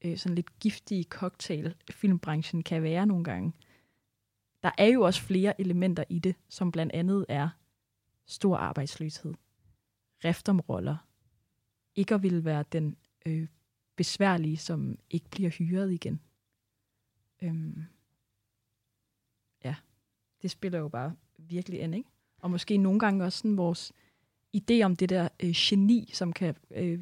[0.04, 3.52] øh, sådan lidt giftige cocktail, filmbranchen kan være nogle gange.
[4.62, 7.48] Der er jo også flere elementer i det, som blandt andet er
[8.26, 9.34] stor arbejdsløshed,
[10.68, 10.96] roller,
[11.94, 13.48] ikke at ville være den øh,
[13.96, 16.20] besværlige, som ikke bliver hyret igen.
[17.42, 17.84] Øhm,
[19.64, 19.76] ja,
[20.42, 22.08] det spiller jo bare virkelig ind, ikke?
[22.38, 23.92] Og måske nogle gange også sådan vores
[24.56, 27.00] idé om det der øh, geni, som kan øh,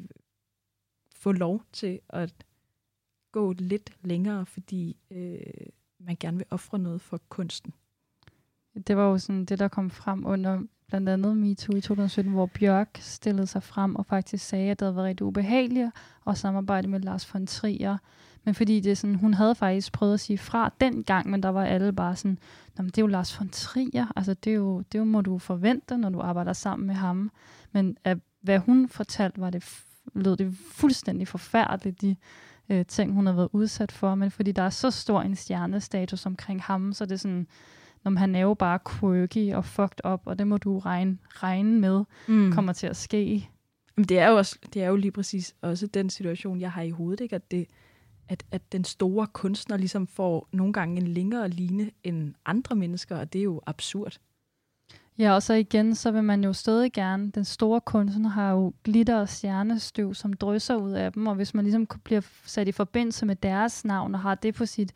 [1.15, 2.45] få lov til at
[3.31, 5.41] gå lidt længere, fordi øh,
[5.99, 7.73] man gerne vil ofre noget for kunsten.
[8.87, 12.45] Det var jo sådan det, der kom frem under blandt andet MeToo i 2017, hvor
[12.45, 15.91] Bjørk stillede sig frem og faktisk sagde, at det havde været rigtig ubehageligt
[16.27, 17.97] at samarbejde med Lars von Trier.
[18.43, 21.49] Men fordi det sådan, hun havde faktisk prøvet at sige fra den gang, men der
[21.49, 22.39] var alle bare sådan,
[22.77, 25.97] men det er jo Lars von Trier, altså det, er jo, det må du forvente,
[25.97, 27.31] når du arbejder sammen med ham.
[27.71, 29.83] Men at, hvad hun fortalte, var det,
[30.13, 32.15] lød det fuldstændig forfærdeligt, de
[32.69, 36.25] øh, ting, hun har været udsat for, men fordi der er så stor en stjernestatus
[36.25, 37.47] omkring ham, så det er sådan,
[38.03, 41.79] når han er jo bare quirky og fucked up, og det må du regne, regne
[41.79, 42.51] med, mm.
[42.51, 43.49] kommer til at ske.
[43.95, 46.81] Men det er jo også, det er jo lige præcis også den situation, jeg har
[46.81, 47.35] i hovedet, ikke?
[47.35, 47.67] At, det,
[48.29, 53.17] at, at den store kunstner ligesom får nogle gange en længere line end andre mennesker,
[53.17, 54.19] og det er jo absurd.
[55.19, 58.73] Ja, og så igen, så vil man jo stadig gerne, den store kunstner har jo
[58.83, 62.71] glitter og stjernestøv, som drysser ud af dem, og hvis man ligesom bliver sat i
[62.71, 64.93] forbindelse med deres navn og har det på sit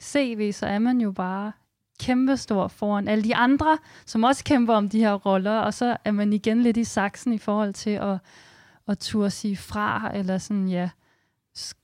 [0.00, 1.52] CV, så er man jo bare
[2.00, 6.10] kæmpestor foran alle de andre, som også kæmper om de her roller, og så er
[6.10, 8.18] man igen lidt i saksen i forhold til at,
[8.88, 10.90] at turde sige fra, eller sådan, ja,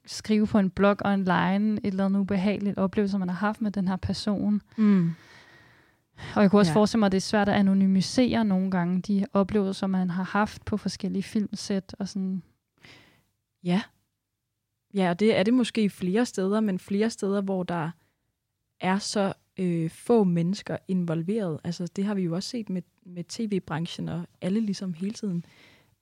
[0.07, 3.89] skrive på en blog online et eller andet ubehageligt oplevelse, man har haft med den
[3.89, 4.63] her person.
[4.77, 5.11] Mm.
[6.37, 6.77] Og jeg kunne også ja.
[6.77, 10.65] forestille mig, at det er svært at anonymisere nogle gange de oplevelser, man har haft
[10.65, 12.43] på forskellige filmsæt og sådan.
[13.65, 13.83] Ja.
[14.95, 17.91] Ja, og det er det måske flere steder, men flere steder, hvor der
[18.81, 21.61] er så øh, få mennesker involveret.
[21.65, 25.45] Altså det har vi jo også set med, med tv-branchen, og alle ligesom hele tiden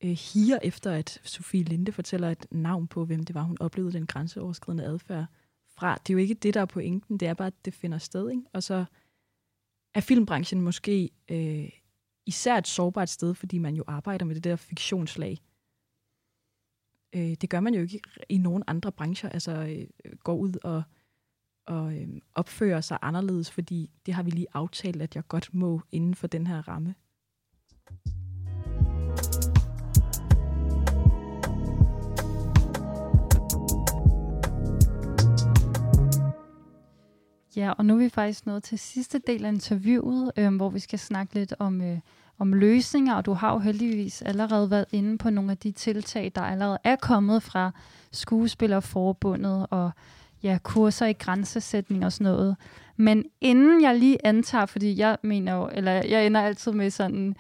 [0.05, 3.93] øh, higer efter, at Sofie Linde fortæller et navn på, hvem det var, hun oplevede
[3.93, 5.27] den grænseoverskridende adfærd
[5.69, 5.95] fra.
[5.95, 7.19] Det er jo ikke det, der er pointen.
[7.19, 8.31] Det er bare, at det finder sted.
[8.31, 8.43] Ikke?
[8.53, 8.85] Og så
[9.95, 11.69] er filmbranchen måske øh,
[12.27, 15.39] især et sårbart sted, fordi man jo arbejder med det der fiktionslag.
[17.15, 19.29] Øh, det gør man jo ikke i nogen andre brancher.
[19.29, 20.83] Altså øh, går ud og,
[21.69, 25.83] og øh, opfører sig anderledes, fordi det har vi lige aftalt, at jeg godt må
[25.93, 26.95] inden for den her ramme.
[37.57, 40.79] Ja, og nu er vi faktisk nået til sidste del af interviewet, øh, hvor vi
[40.79, 41.99] skal snakke lidt om, øh,
[42.39, 46.33] om løsninger, og du har jo heldigvis allerede været inde på nogle af de tiltag,
[46.35, 47.73] der allerede er kommet fra
[48.13, 49.91] Skuespillerforbundet og
[50.43, 52.57] ja, kurser i grænsesætning og sådan noget.
[52.97, 57.37] Men inden jeg lige antager, fordi jeg mener jo, eller jeg ender altid med sådan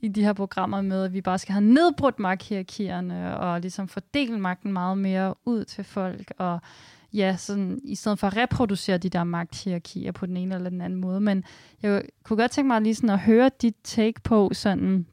[0.00, 4.38] i de her programmer med, at vi bare skal have nedbrudt magthierarkierne og ligesom fordele
[4.38, 6.60] magten meget mere ud til folk og
[7.12, 10.80] ja, sådan, i stedet for at reproducere de der magthierarkier på den ene eller den
[10.80, 11.20] anden måde.
[11.20, 11.44] Men
[11.82, 15.06] jeg kunne godt tænke mig lige sådan at høre dit take på sådan,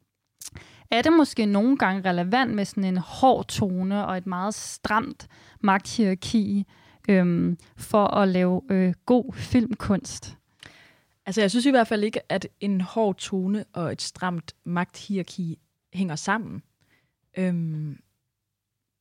[0.91, 5.27] er det måske nogle gange relevant med sådan en hård tone og et meget stramt
[5.61, 6.67] magthierarki
[7.09, 10.37] øhm, for at lave øh, god filmkunst?
[11.25, 15.59] Altså, jeg synes i hvert fald ikke, at en hård tone og et stramt magthierarki
[15.93, 16.63] hænger sammen.
[17.37, 17.99] Øhm,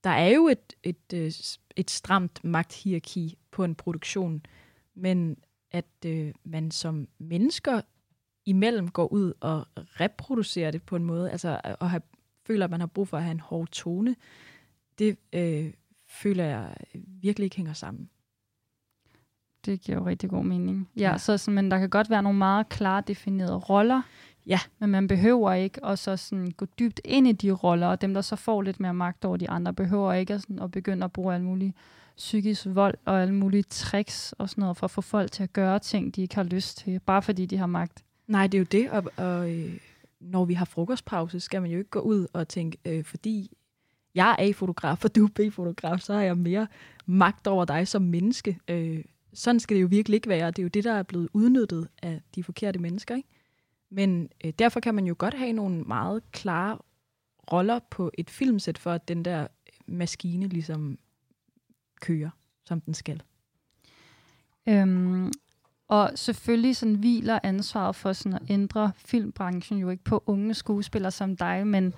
[0.05, 1.33] der er jo et, et, øh,
[1.77, 4.47] et, stramt magthierarki på en produktion,
[4.95, 5.37] men
[5.71, 7.81] at øh, man som mennesker
[8.47, 12.03] imellem går ud og reproducerer det på en måde, altså og have,
[12.47, 14.17] føler, at man har brug for at have en hård tone,
[14.99, 15.73] det øh,
[16.11, 18.11] føler jeg virkelig ikke hænger sammen.
[19.65, 20.89] Det giver jo rigtig god mening.
[20.97, 21.19] Ja, ja.
[21.19, 24.03] Så, så, men der kan godt være nogle meget klart definerede roller,
[24.47, 24.59] Ja.
[24.79, 28.15] Men man behøver ikke at så sådan gå dybt ind i de roller, og dem,
[28.15, 31.05] der så får lidt mere magt over de andre, behøver ikke at, sådan, at begynde
[31.05, 31.75] at bruge alle mulige
[32.17, 35.53] psykisk vold og alle mulige tricks og sådan noget, for at få folk til at
[35.53, 38.05] gøre ting, de ikke har lyst til, bare fordi de har magt.
[38.27, 39.79] Nej, det er jo det, og, og øh,
[40.21, 43.57] når vi har frokostpause, skal man jo ikke gå ud og tænke, øh, fordi
[44.15, 46.67] jeg er A-fotograf, og du er B-fotograf, så har jeg mere
[47.07, 48.59] magt over dig som menneske.
[48.69, 50.51] Øh, sådan skal det jo virkelig ikke være.
[50.51, 53.29] Det er jo det, der er blevet udnyttet af de forkerte mennesker, ikke?
[53.91, 56.79] Men øh, derfor kan man jo godt have nogle meget klare
[57.53, 59.47] roller på et filmsæt, for at den der
[59.87, 60.99] maskine ligesom
[62.01, 62.31] kører,
[62.65, 63.23] som den skal.
[64.69, 65.33] Øhm,
[65.89, 71.11] og selvfølgelig sådan hviler ansvaret for sådan at ændre filmbranchen jo ikke på unge skuespillere
[71.11, 71.95] som dig, men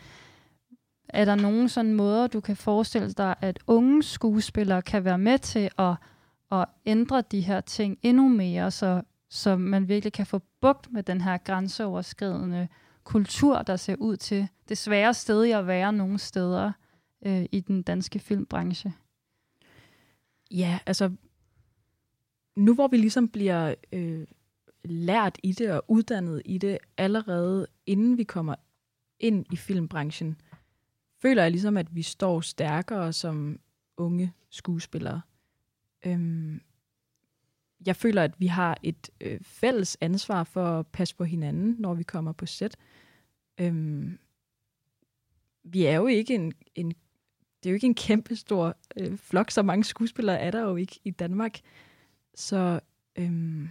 [1.12, 5.38] er der nogen sådan måder, du kan forestille dig, at unge skuespillere kan være med
[5.38, 5.94] til at,
[6.52, 9.02] at ændre de her ting endnu mere, så
[9.32, 12.68] så man virkelig kan få bugt med den her grænseoverskridende
[13.04, 16.72] kultur, der ser ud til det svære sted at være nogle steder
[17.26, 18.92] øh, i den danske filmbranche.
[20.50, 21.10] Ja, altså
[22.56, 24.26] nu hvor vi ligesom bliver øh,
[24.84, 28.54] lært i det og uddannet i det allerede inden vi kommer
[29.20, 30.40] ind i filmbranchen,
[31.22, 33.60] føler jeg ligesom, at vi står stærkere som
[33.96, 35.20] unge skuespillere.
[36.06, 36.60] Øhm,
[37.86, 41.94] jeg føler, at vi har et øh, fælles ansvar for at passe på hinanden, når
[41.94, 42.76] vi kommer på sæt.
[43.60, 44.18] Øhm,
[45.64, 46.88] vi er jo ikke en, en
[47.62, 50.76] det er jo ikke en kæmpe stor øh, flok, så mange skuespillere er der jo
[50.76, 51.58] ikke i Danmark.
[52.34, 52.80] Så
[53.16, 53.68] øhm,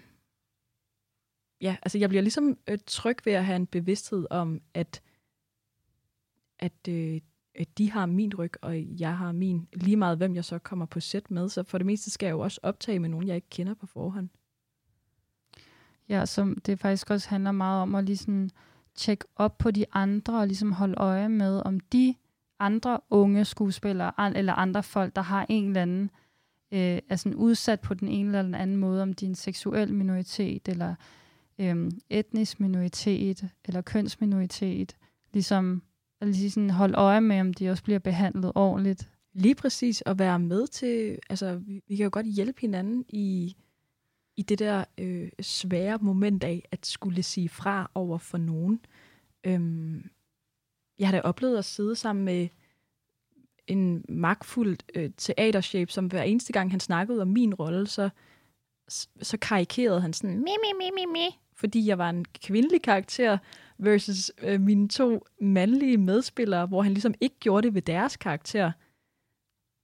[1.61, 5.01] ja, altså jeg bliver ligesom øh, tryg ved at have en bevidsthed om, at,
[6.59, 7.23] at øh, at
[7.59, 10.85] Øh, de har min ryg, og jeg har min, lige meget hvem jeg så kommer
[10.85, 11.49] på sæt med.
[11.49, 13.85] Så for det meste skal jeg jo også optage med nogen, jeg ikke kender på
[13.85, 14.29] forhånd.
[16.09, 18.49] Ja, så det faktisk også handler meget om at ligesom
[18.95, 22.15] tjekke op på de andre, og ligesom holde øje med, om de
[22.59, 26.11] andre unge skuespillere, eller andre folk, der har en eller anden,
[26.71, 29.35] øh, er sådan udsat på den ene eller den anden måde, om de er en
[29.35, 30.95] seksuel minoritet, eller
[31.59, 34.95] øh, etnisk minoritet, eller kønsminoritet,
[35.33, 35.81] ligesom
[36.21, 39.09] og lige sådan holde øje med, om de også bliver behandlet ordentligt.
[39.33, 43.55] Lige præcis, at være med til, altså vi, vi kan jo godt hjælpe hinanden i,
[44.37, 48.79] i det der øh, svære moment af, at skulle sige fra over for nogen.
[49.43, 50.09] Øhm,
[50.99, 52.47] jeg har da oplevet at sidde sammen med
[53.67, 58.09] en magtfuld øh, teaterchef, som hver eneste gang han snakkede om min rolle, så,
[59.21, 63.37] så karikerede han sådan, mi, mi, mi, mi, mi, fordi jeg var en kvindelig karakter,
[63.81, 68.71] versus øh, mine to mandlige medspillere, hvor han ligesom ikke gjorde det ved deres karakter.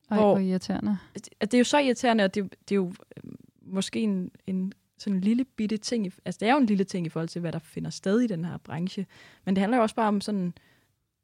[0.09, 0.97] Ej, hvor, hvor irriterende.
[1.13, 3.31] Det, det er jo så irriterende, og det, det er jo øh,
[3.61, 6.13] måske en, en sådan en lille bitte ting.
[6.25, 8.27] Altså, det er jo en lille ting i forhold til, hvad der finder sted i
[8.27, 9.05] den her branche.
[9.45, 10.53] Men det handler jo også bare om sådan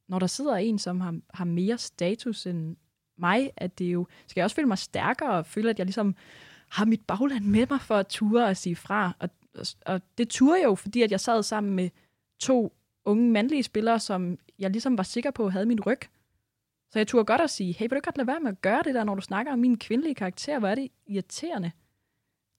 [0.07, 2.75] når der sidder en, som har, har mere status end
[3.17, 6.15] mig, at det jo, skal jeg også føle mig stærkere og føle, at jeg ligesom
[6.69, 9.15] har mit bagland med mig for at ture og sige fra.
[9.19, 9.29] Og,
[9.85, 11.89] og det turde jeg jo, fordi at jeg sad sammen med
[12.43, 12.73] to
[13.05, 15.99] unge mandlige spillere, som jeg ligesom var sikker på havde min ryg.
[16.91, 18.83] Så jeg turde godt at sige, hey, vil du godt lade være med at gøre
[18.83, 20.59] det der, når du snakker om min kvindelige karakter?
[20.59, 21.71] Hvor er det irriterende?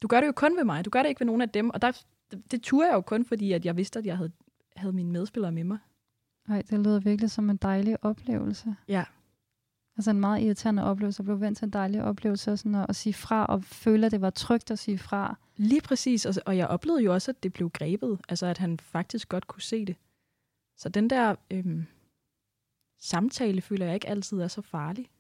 [0.03, 1.71] Du gør det jo kun ved mig, du gør det ikke ved nogen af dem.
[1.71, 4.33] Og der, det, det turde jeg jo kun, fordi at jeg vidste, at jeg havde,
[4.77, 5.79] havde mine medspillere med mig.
[6.49, 8.77] Nej, det lyder virkelig som en dejlig oplevelse.
[8.89, 9.05] Ja.
[9.97, 12.87] Altså en meget irriterende oplevelse, at blive vendt til en dejlig oplevelse, og sådan at,
[12.89, 15.37] at sige fra, og føle, at det var trygt at sige fra.
[15.57, 18.79] Lige præcis, og, og jeg oplevede jo også, at det blev grebet, altså at han
[18.79, 19.97] faktisk godt kunne se det.
[20.77, 21.87] Så den der øhm,
[22.99, 25.11] samtale føler jeg ikke altid er så farlig.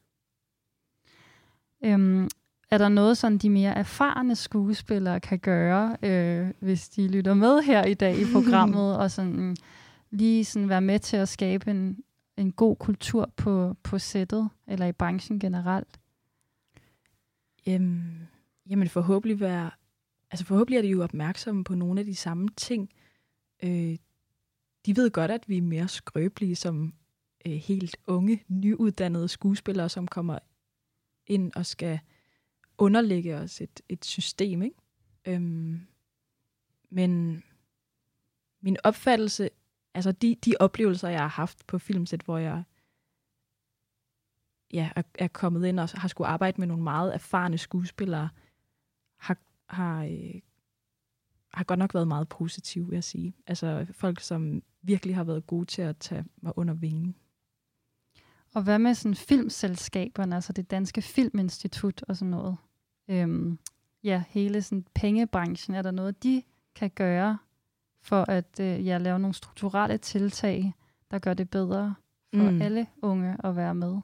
[1.84, 2.28] Øhm,
[2.70, 7.62] er der noget, sådan de mere erfarne skuespillere kan gøre, øh, hvis de lytter med
[7.62, 9.56] her i dag i programmet, og sådan
[10.10, 12.03] lige sådan være med til at skabe en,
[12.36, 16.00] en god kultur på, på sættet, eller i branchen generelt?
[17.68, 18.26] Øhm,
[18.70, 19.70] jamen forhåbentlig være,
[20.30, 22.90] altså forhåbentlig er de jo opmærksomme på nogle af de samme ting.
[23.62, 23.96] Øh,
[24.86, 26.94] de ved godt, at vi er mere skrøbelige som
[27.46, 30.38] øh, helt unge, nyuddannede skuespillere, som kommer
[31.26, 32.00] ind og skal
[32.78, 34.62] underlægge os et, et system.
[34.62, 34.76] Ikke?
[35.24, 35.80] Øhm,
[36.90, 37.42] men
[38.60, 39.50] min opfattelse,
[39.94, 42.62] altså de, de oplevelser, jeg har haft på filmsæt, hvor jeg
[44.72, 48.28] ja, er, er kommet ind og har skulle arbejde med nogle meget erfarne skuespillere,
[49.16, 49.36] har,
[49.68, 50.40] har, øh,
[51.52, 53.34] har godt nok været meget positive, vil jeg sige.
[53.46, 57.16] Altså folk, som virkelig har været gode til at tage mig under vingen.
[58.54, 62.56] Og hvad med sådan filmselskaberne, altså det danske filminstitut og sådan noget?
[63.08, 63.58] Øhm,
[64.04, 66.42] ja, hele sådan pengebranchen, er der noget, de
[66.74, 67.38] kan gøre
[68.04, 70.72] for at øh, ja, lave nogle strukturelle tiltag,
[71.10, 71.94] der gør det bedre
[72.34, 72.62] for mm.
[72.62, 73.96] alle unge at være med?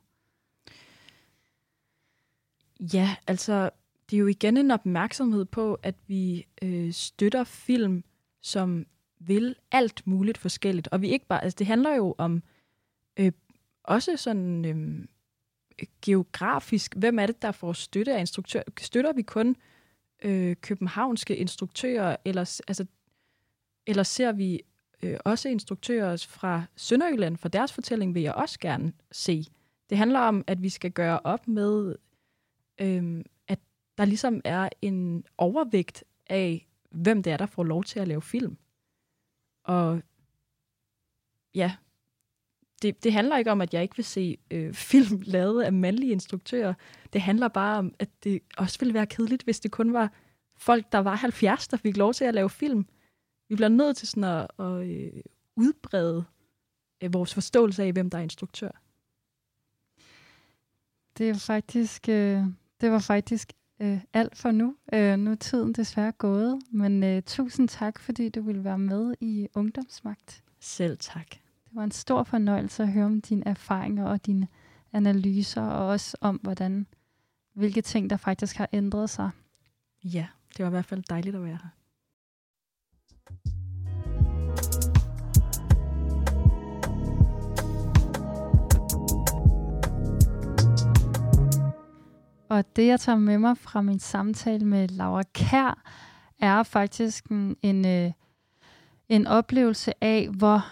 [2.94, 3.70] Ja, altså
[4.10, 8.04] det er jo igen en opmærksomhed på, at vi øh, støtter film,
[8.42, 8.86] som
[9.18, 10.88] vil alt muligt forskelligt.
[10.88, 12.42] Og vi ikke bare, altså det handler jo om
[13.16, 13.32] øh,
[13.82, 15.06] også sådan øh,
[16.02, 18.64] geografisk, hvem er det, der får støtte af instruktører?
[18.80, 19.56] Støtter vi kun
[20.22, 22.86] øh, københavnske instruktører, eller, altså,
[23.86, 24.62] eller ser vi
[25.02, 29.44] øh, også instruktører fra Sønderjylland, for deres fortælling vil jeg også gerne se.
[29.90, 31.96] Det handler om, at vi skal gøre op med,
[32.80, 33.58] øh, at
[33.98, 38.22] der ligesom er en overvægt af, hvem det er, der får lov til at lave
[38.22, 38.56] film.
[39.64, 40.02] Og
[41.54, 41.72] ja,
[42.82, 46.12] det, det handler ikke om, at jeg ikke vil se øh, film lavet af mandlige
[46.12, 46.74] instruktører.
[47.12, 50.12] Det handler bare om, at det også ville være kedeligt, hvis det kun var
[50.56, 52.86] folk, der var 70, der fik lov til at lave film.
[53.50, 55.22] Vi bliver nødt til sådan at, at øh,
[55.56, 56.24] udbrede
[57.00, 58.70] øh, vores forståelse af, hvem der er instruktør.
[61.18, 62.44] Det er faktisk, øh,
[62.80, 64.76] det var faktisk øh, alt for nu.
[64.92, 69.14] Øh, nu er tiden desværre gået, men øh, tusind tak, fordi du ville være med
[69.20, 70.44] i Ungdomsmagt.
[70.60, 71.30] Selv tak.
[71.30, 74.48] Det var en stor fornøjelse at høre om dine erfaringer og dine
[74.92, 76.86] analyser, og også om, hvordan,
[77.52, 79.30] hvilke ting, der faktisk har ændret sig.
[80.04, 80.26] Ja,
[80.56, 81.79] det var i hvert fald dejligt at være her.
[92.50, 95.82] Og det, jeg tager med mig fra min samtale med Laura Kær,
[96.38, 98.12] er faktisk en, en, øh,
[99.08, 100.66] en oplevelse af, hvor...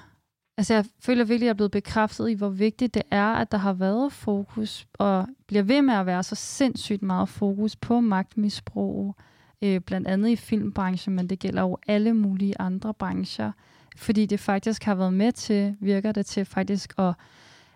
[0.57, 3.53] Altså, jeg føler virkelig, at jeg er blevet bekræftet i, hvor vigtigt det er, at
[3.53, 8.01] der har været fokus, og bliver ved med at være så sindssygt meget fokus på
[8.01, 9.15] magtmisbrug,
[9.63, 13.53] øh, blandt andet i filmbranchen, men det gælder jo alle mulige andre brancher,
[13.97, 17.15] fordi det faktisk har været med til, virker det til faktisk, at,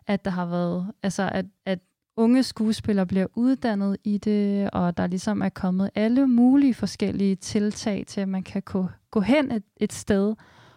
[0.06, 1.78] at der har været, altså at, at
[2.16, 8.04] unge skuespillere bliver uddannet i det, og der ligesom er kommet alle mulige forskellige tiltag
[8.06, 10.34] til, at man kan gå, gå hen et, et sted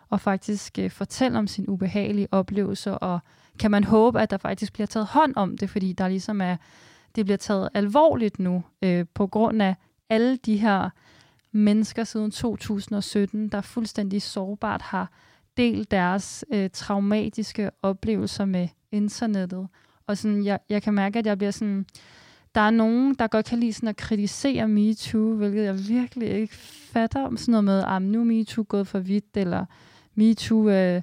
[0.10, 3.20] og faktisk øh, fortælle om sin ubehagelige oplevelse, og
[3.60, 6.56] kan man håbe, at der faktisk bliver taget hånd om det, fordi der ligesom er,
[7.16, 9.76] det bliver taget alvorligt nu, øh, på grund af
[10.10, 10.90] alle de her
[11.52, 15.12] mennesker siden 2017, der fuldstændig sårbart har
[15.58, 19.68] delt deres øh, traumatiske oplevelser med internettet,
[20.08, 21.86] og sådan, jeg, jeg kan mærke, at jeg bliver sådan...
[22.56, 26.56] Der er nogen, der godt kan lide sådan at kritisere MeToo, hvilket jeg virkelig ikke
[26.56, 29.66] fatter om sådan noget med, ah, at nu er MeToo gået for vidt, eller
[30.16, 31.02] MeToo øh,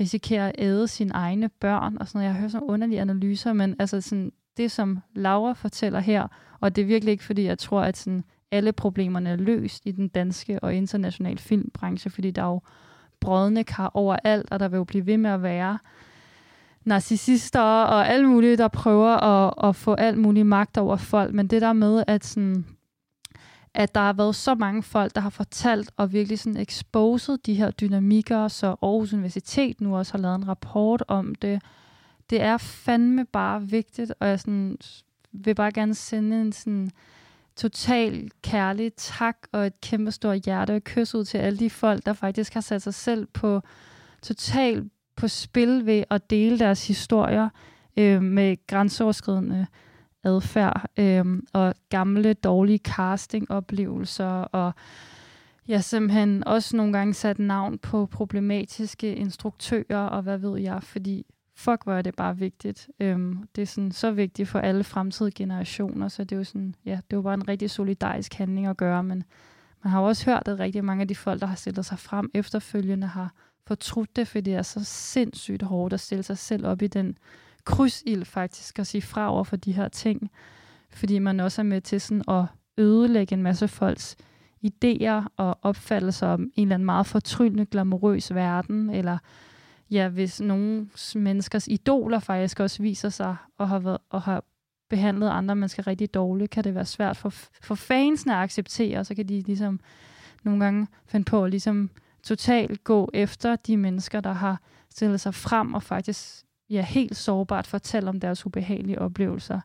[0.00, 2.32] risikerer at æde sine egne børn, og sådan noget.
[2.32, 6.28] Jeg hører sådan underlige analyser, men altså sådan, det, som Laura fortæller her,
[6.60, 9.90] og det er virkelig ikke, fordi jeg tror, at sådan, alle problemerne er løst i
[9.90, 12.60] den danske og internationale filmbranche, fordi der er jo
[13.20, 15.78] brødne kar overalt, og der vil jo blive ved med at være
[16.84, 21.34] narcissister og alt muligt, der prøver at, at få alt muligt magt over folk.
[21.34, 22.66] Men det der med, at, sådan,
[23.74, 27.54] at der har været så mange folk, der har fortalt og virkelig sådan exposed de
[27.54, 31.62] her dynamikker, så Aarhus Universitet nu også har lavet en rapport om det.
[32.30, 34.78] Det er fandme bare vigtigt, og jeg sådan,
[35.44, 36.90] vil bare gerne sende en sådan
[37.56, 42.06] total kærlig tak og et kæmpe stort hjerte og kys ud til alle de folk,
[42.06, 43.60] der faktisk har sat sig selv på
[44.22, 47.48] total på spil ved at dele deres historier
[47.96, 49.66] øh, med grænseoverskridende
[50.24, 54.72] adfærd øh, og gamle dårlige castingoplevelser og
[55.68, 61.26] jeg simpelthen også nogle gange sat navn på problematiske instruktører og hvad ved jeg, fordi
[61.58, 62.88] fuck, hvor er det bare vigtigt.
[63.00, 66.74] Øhm, det er sådan så vigtigt for alle fremtidige generationer, så det er jo sådan,
[66.84, 69.24] ja, det var bare en rigtig solidarisk handling at gøre, men
[69.84, 71.98] man har jo også hørt, at rigtig mange af de folk, der har stillet sig
[71.98, 73.34] frem efterfølgende, har
[73.66, 77.18] fortrudt det, fordi det er så sindssygt hårdt at stille sig selv op i den
[77.64, 80.30] krydsild faktisk, og sige fra over for de her ting,
[80.90, 82.44] fordi man også er med til sådan at
[82.78, 84.16] ødelægge en masse folks
[84.66, 89.18] idéer og opfattelser om en eller anden meget fortryllende, glamourøs verden, eller
[89.90, 94.44] ja, hvis nogle menneskers idoler faktisk også viser sig og har, været, og har
[94.90, 97.28] behandlet andre mennesker rigtig dårligt, kan det være svært for,
[97.62, 99.80] for fansene at acceptere, og så kan de ligesom
[100.42, 101.90] nogle gange finde på at ligesom
[102.22, 104.60] totalt gå efter de mennesker, der har
[104.90, 109.60] stillet sig frem og faktisk ja, helt sårbart fortælle om deres ubehagelige oplevelser.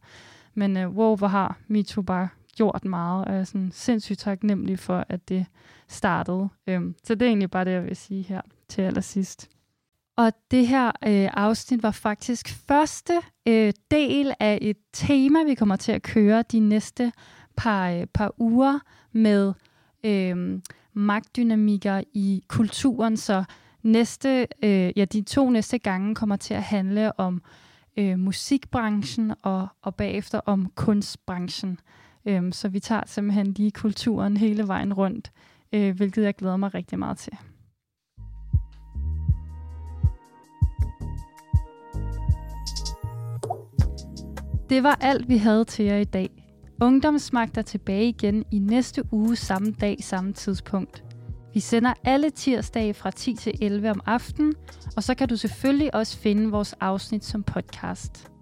[0.54, 4.80] Men uh, wow, hvor har MeToo bare gjort meget, og jeg er sådan sindssygt taknemmelig
[4.80, 5.46] for, at det
[5.88, 6.50] startede.
[6.68, 9.50] Øhm, så det er egentlig bare det, jeg vil sige her til allersidst.
[10.16, 13.14] Og det her øh, afsnit var faktisk første
[13.48, 17.12] øh, del af et tema, vi kommer til at køre de næste
[17.58, 18.80] par, øh, par uger
[19.12, 19.54] med
[20.04, 20.62] øh,
[20.94, 23.18] magtdynamikker i kulturen.
[23.18, 23.44] Så
[23.84, 27.42] næste, øh, ja, de to næste gange kommer til at handle om
[27.98, 31.80] øh, musikbranchen og, og bagefter om kunstbranchen.
[32.26, 35.32] Øh, så vi tager simpelthen lige kulturen hele vejen rundt,
[35.74, 37.34] øh, hvilket jeg glæder mig rigtig meget til.
[44.74, 46.30] Det var alt, vi havde til jer i dag.
[46.82, 51.04] Ungdomsmagt er tilbage igen i næste uge samme dag, samme tidspunkt.
[51.54, 54.54] Vi sender alle tirsdage fra 10 til 11 om aftenen,
[54.96, 58.33] og så kan du selvfølgelig også finde vores afsnit som podcast.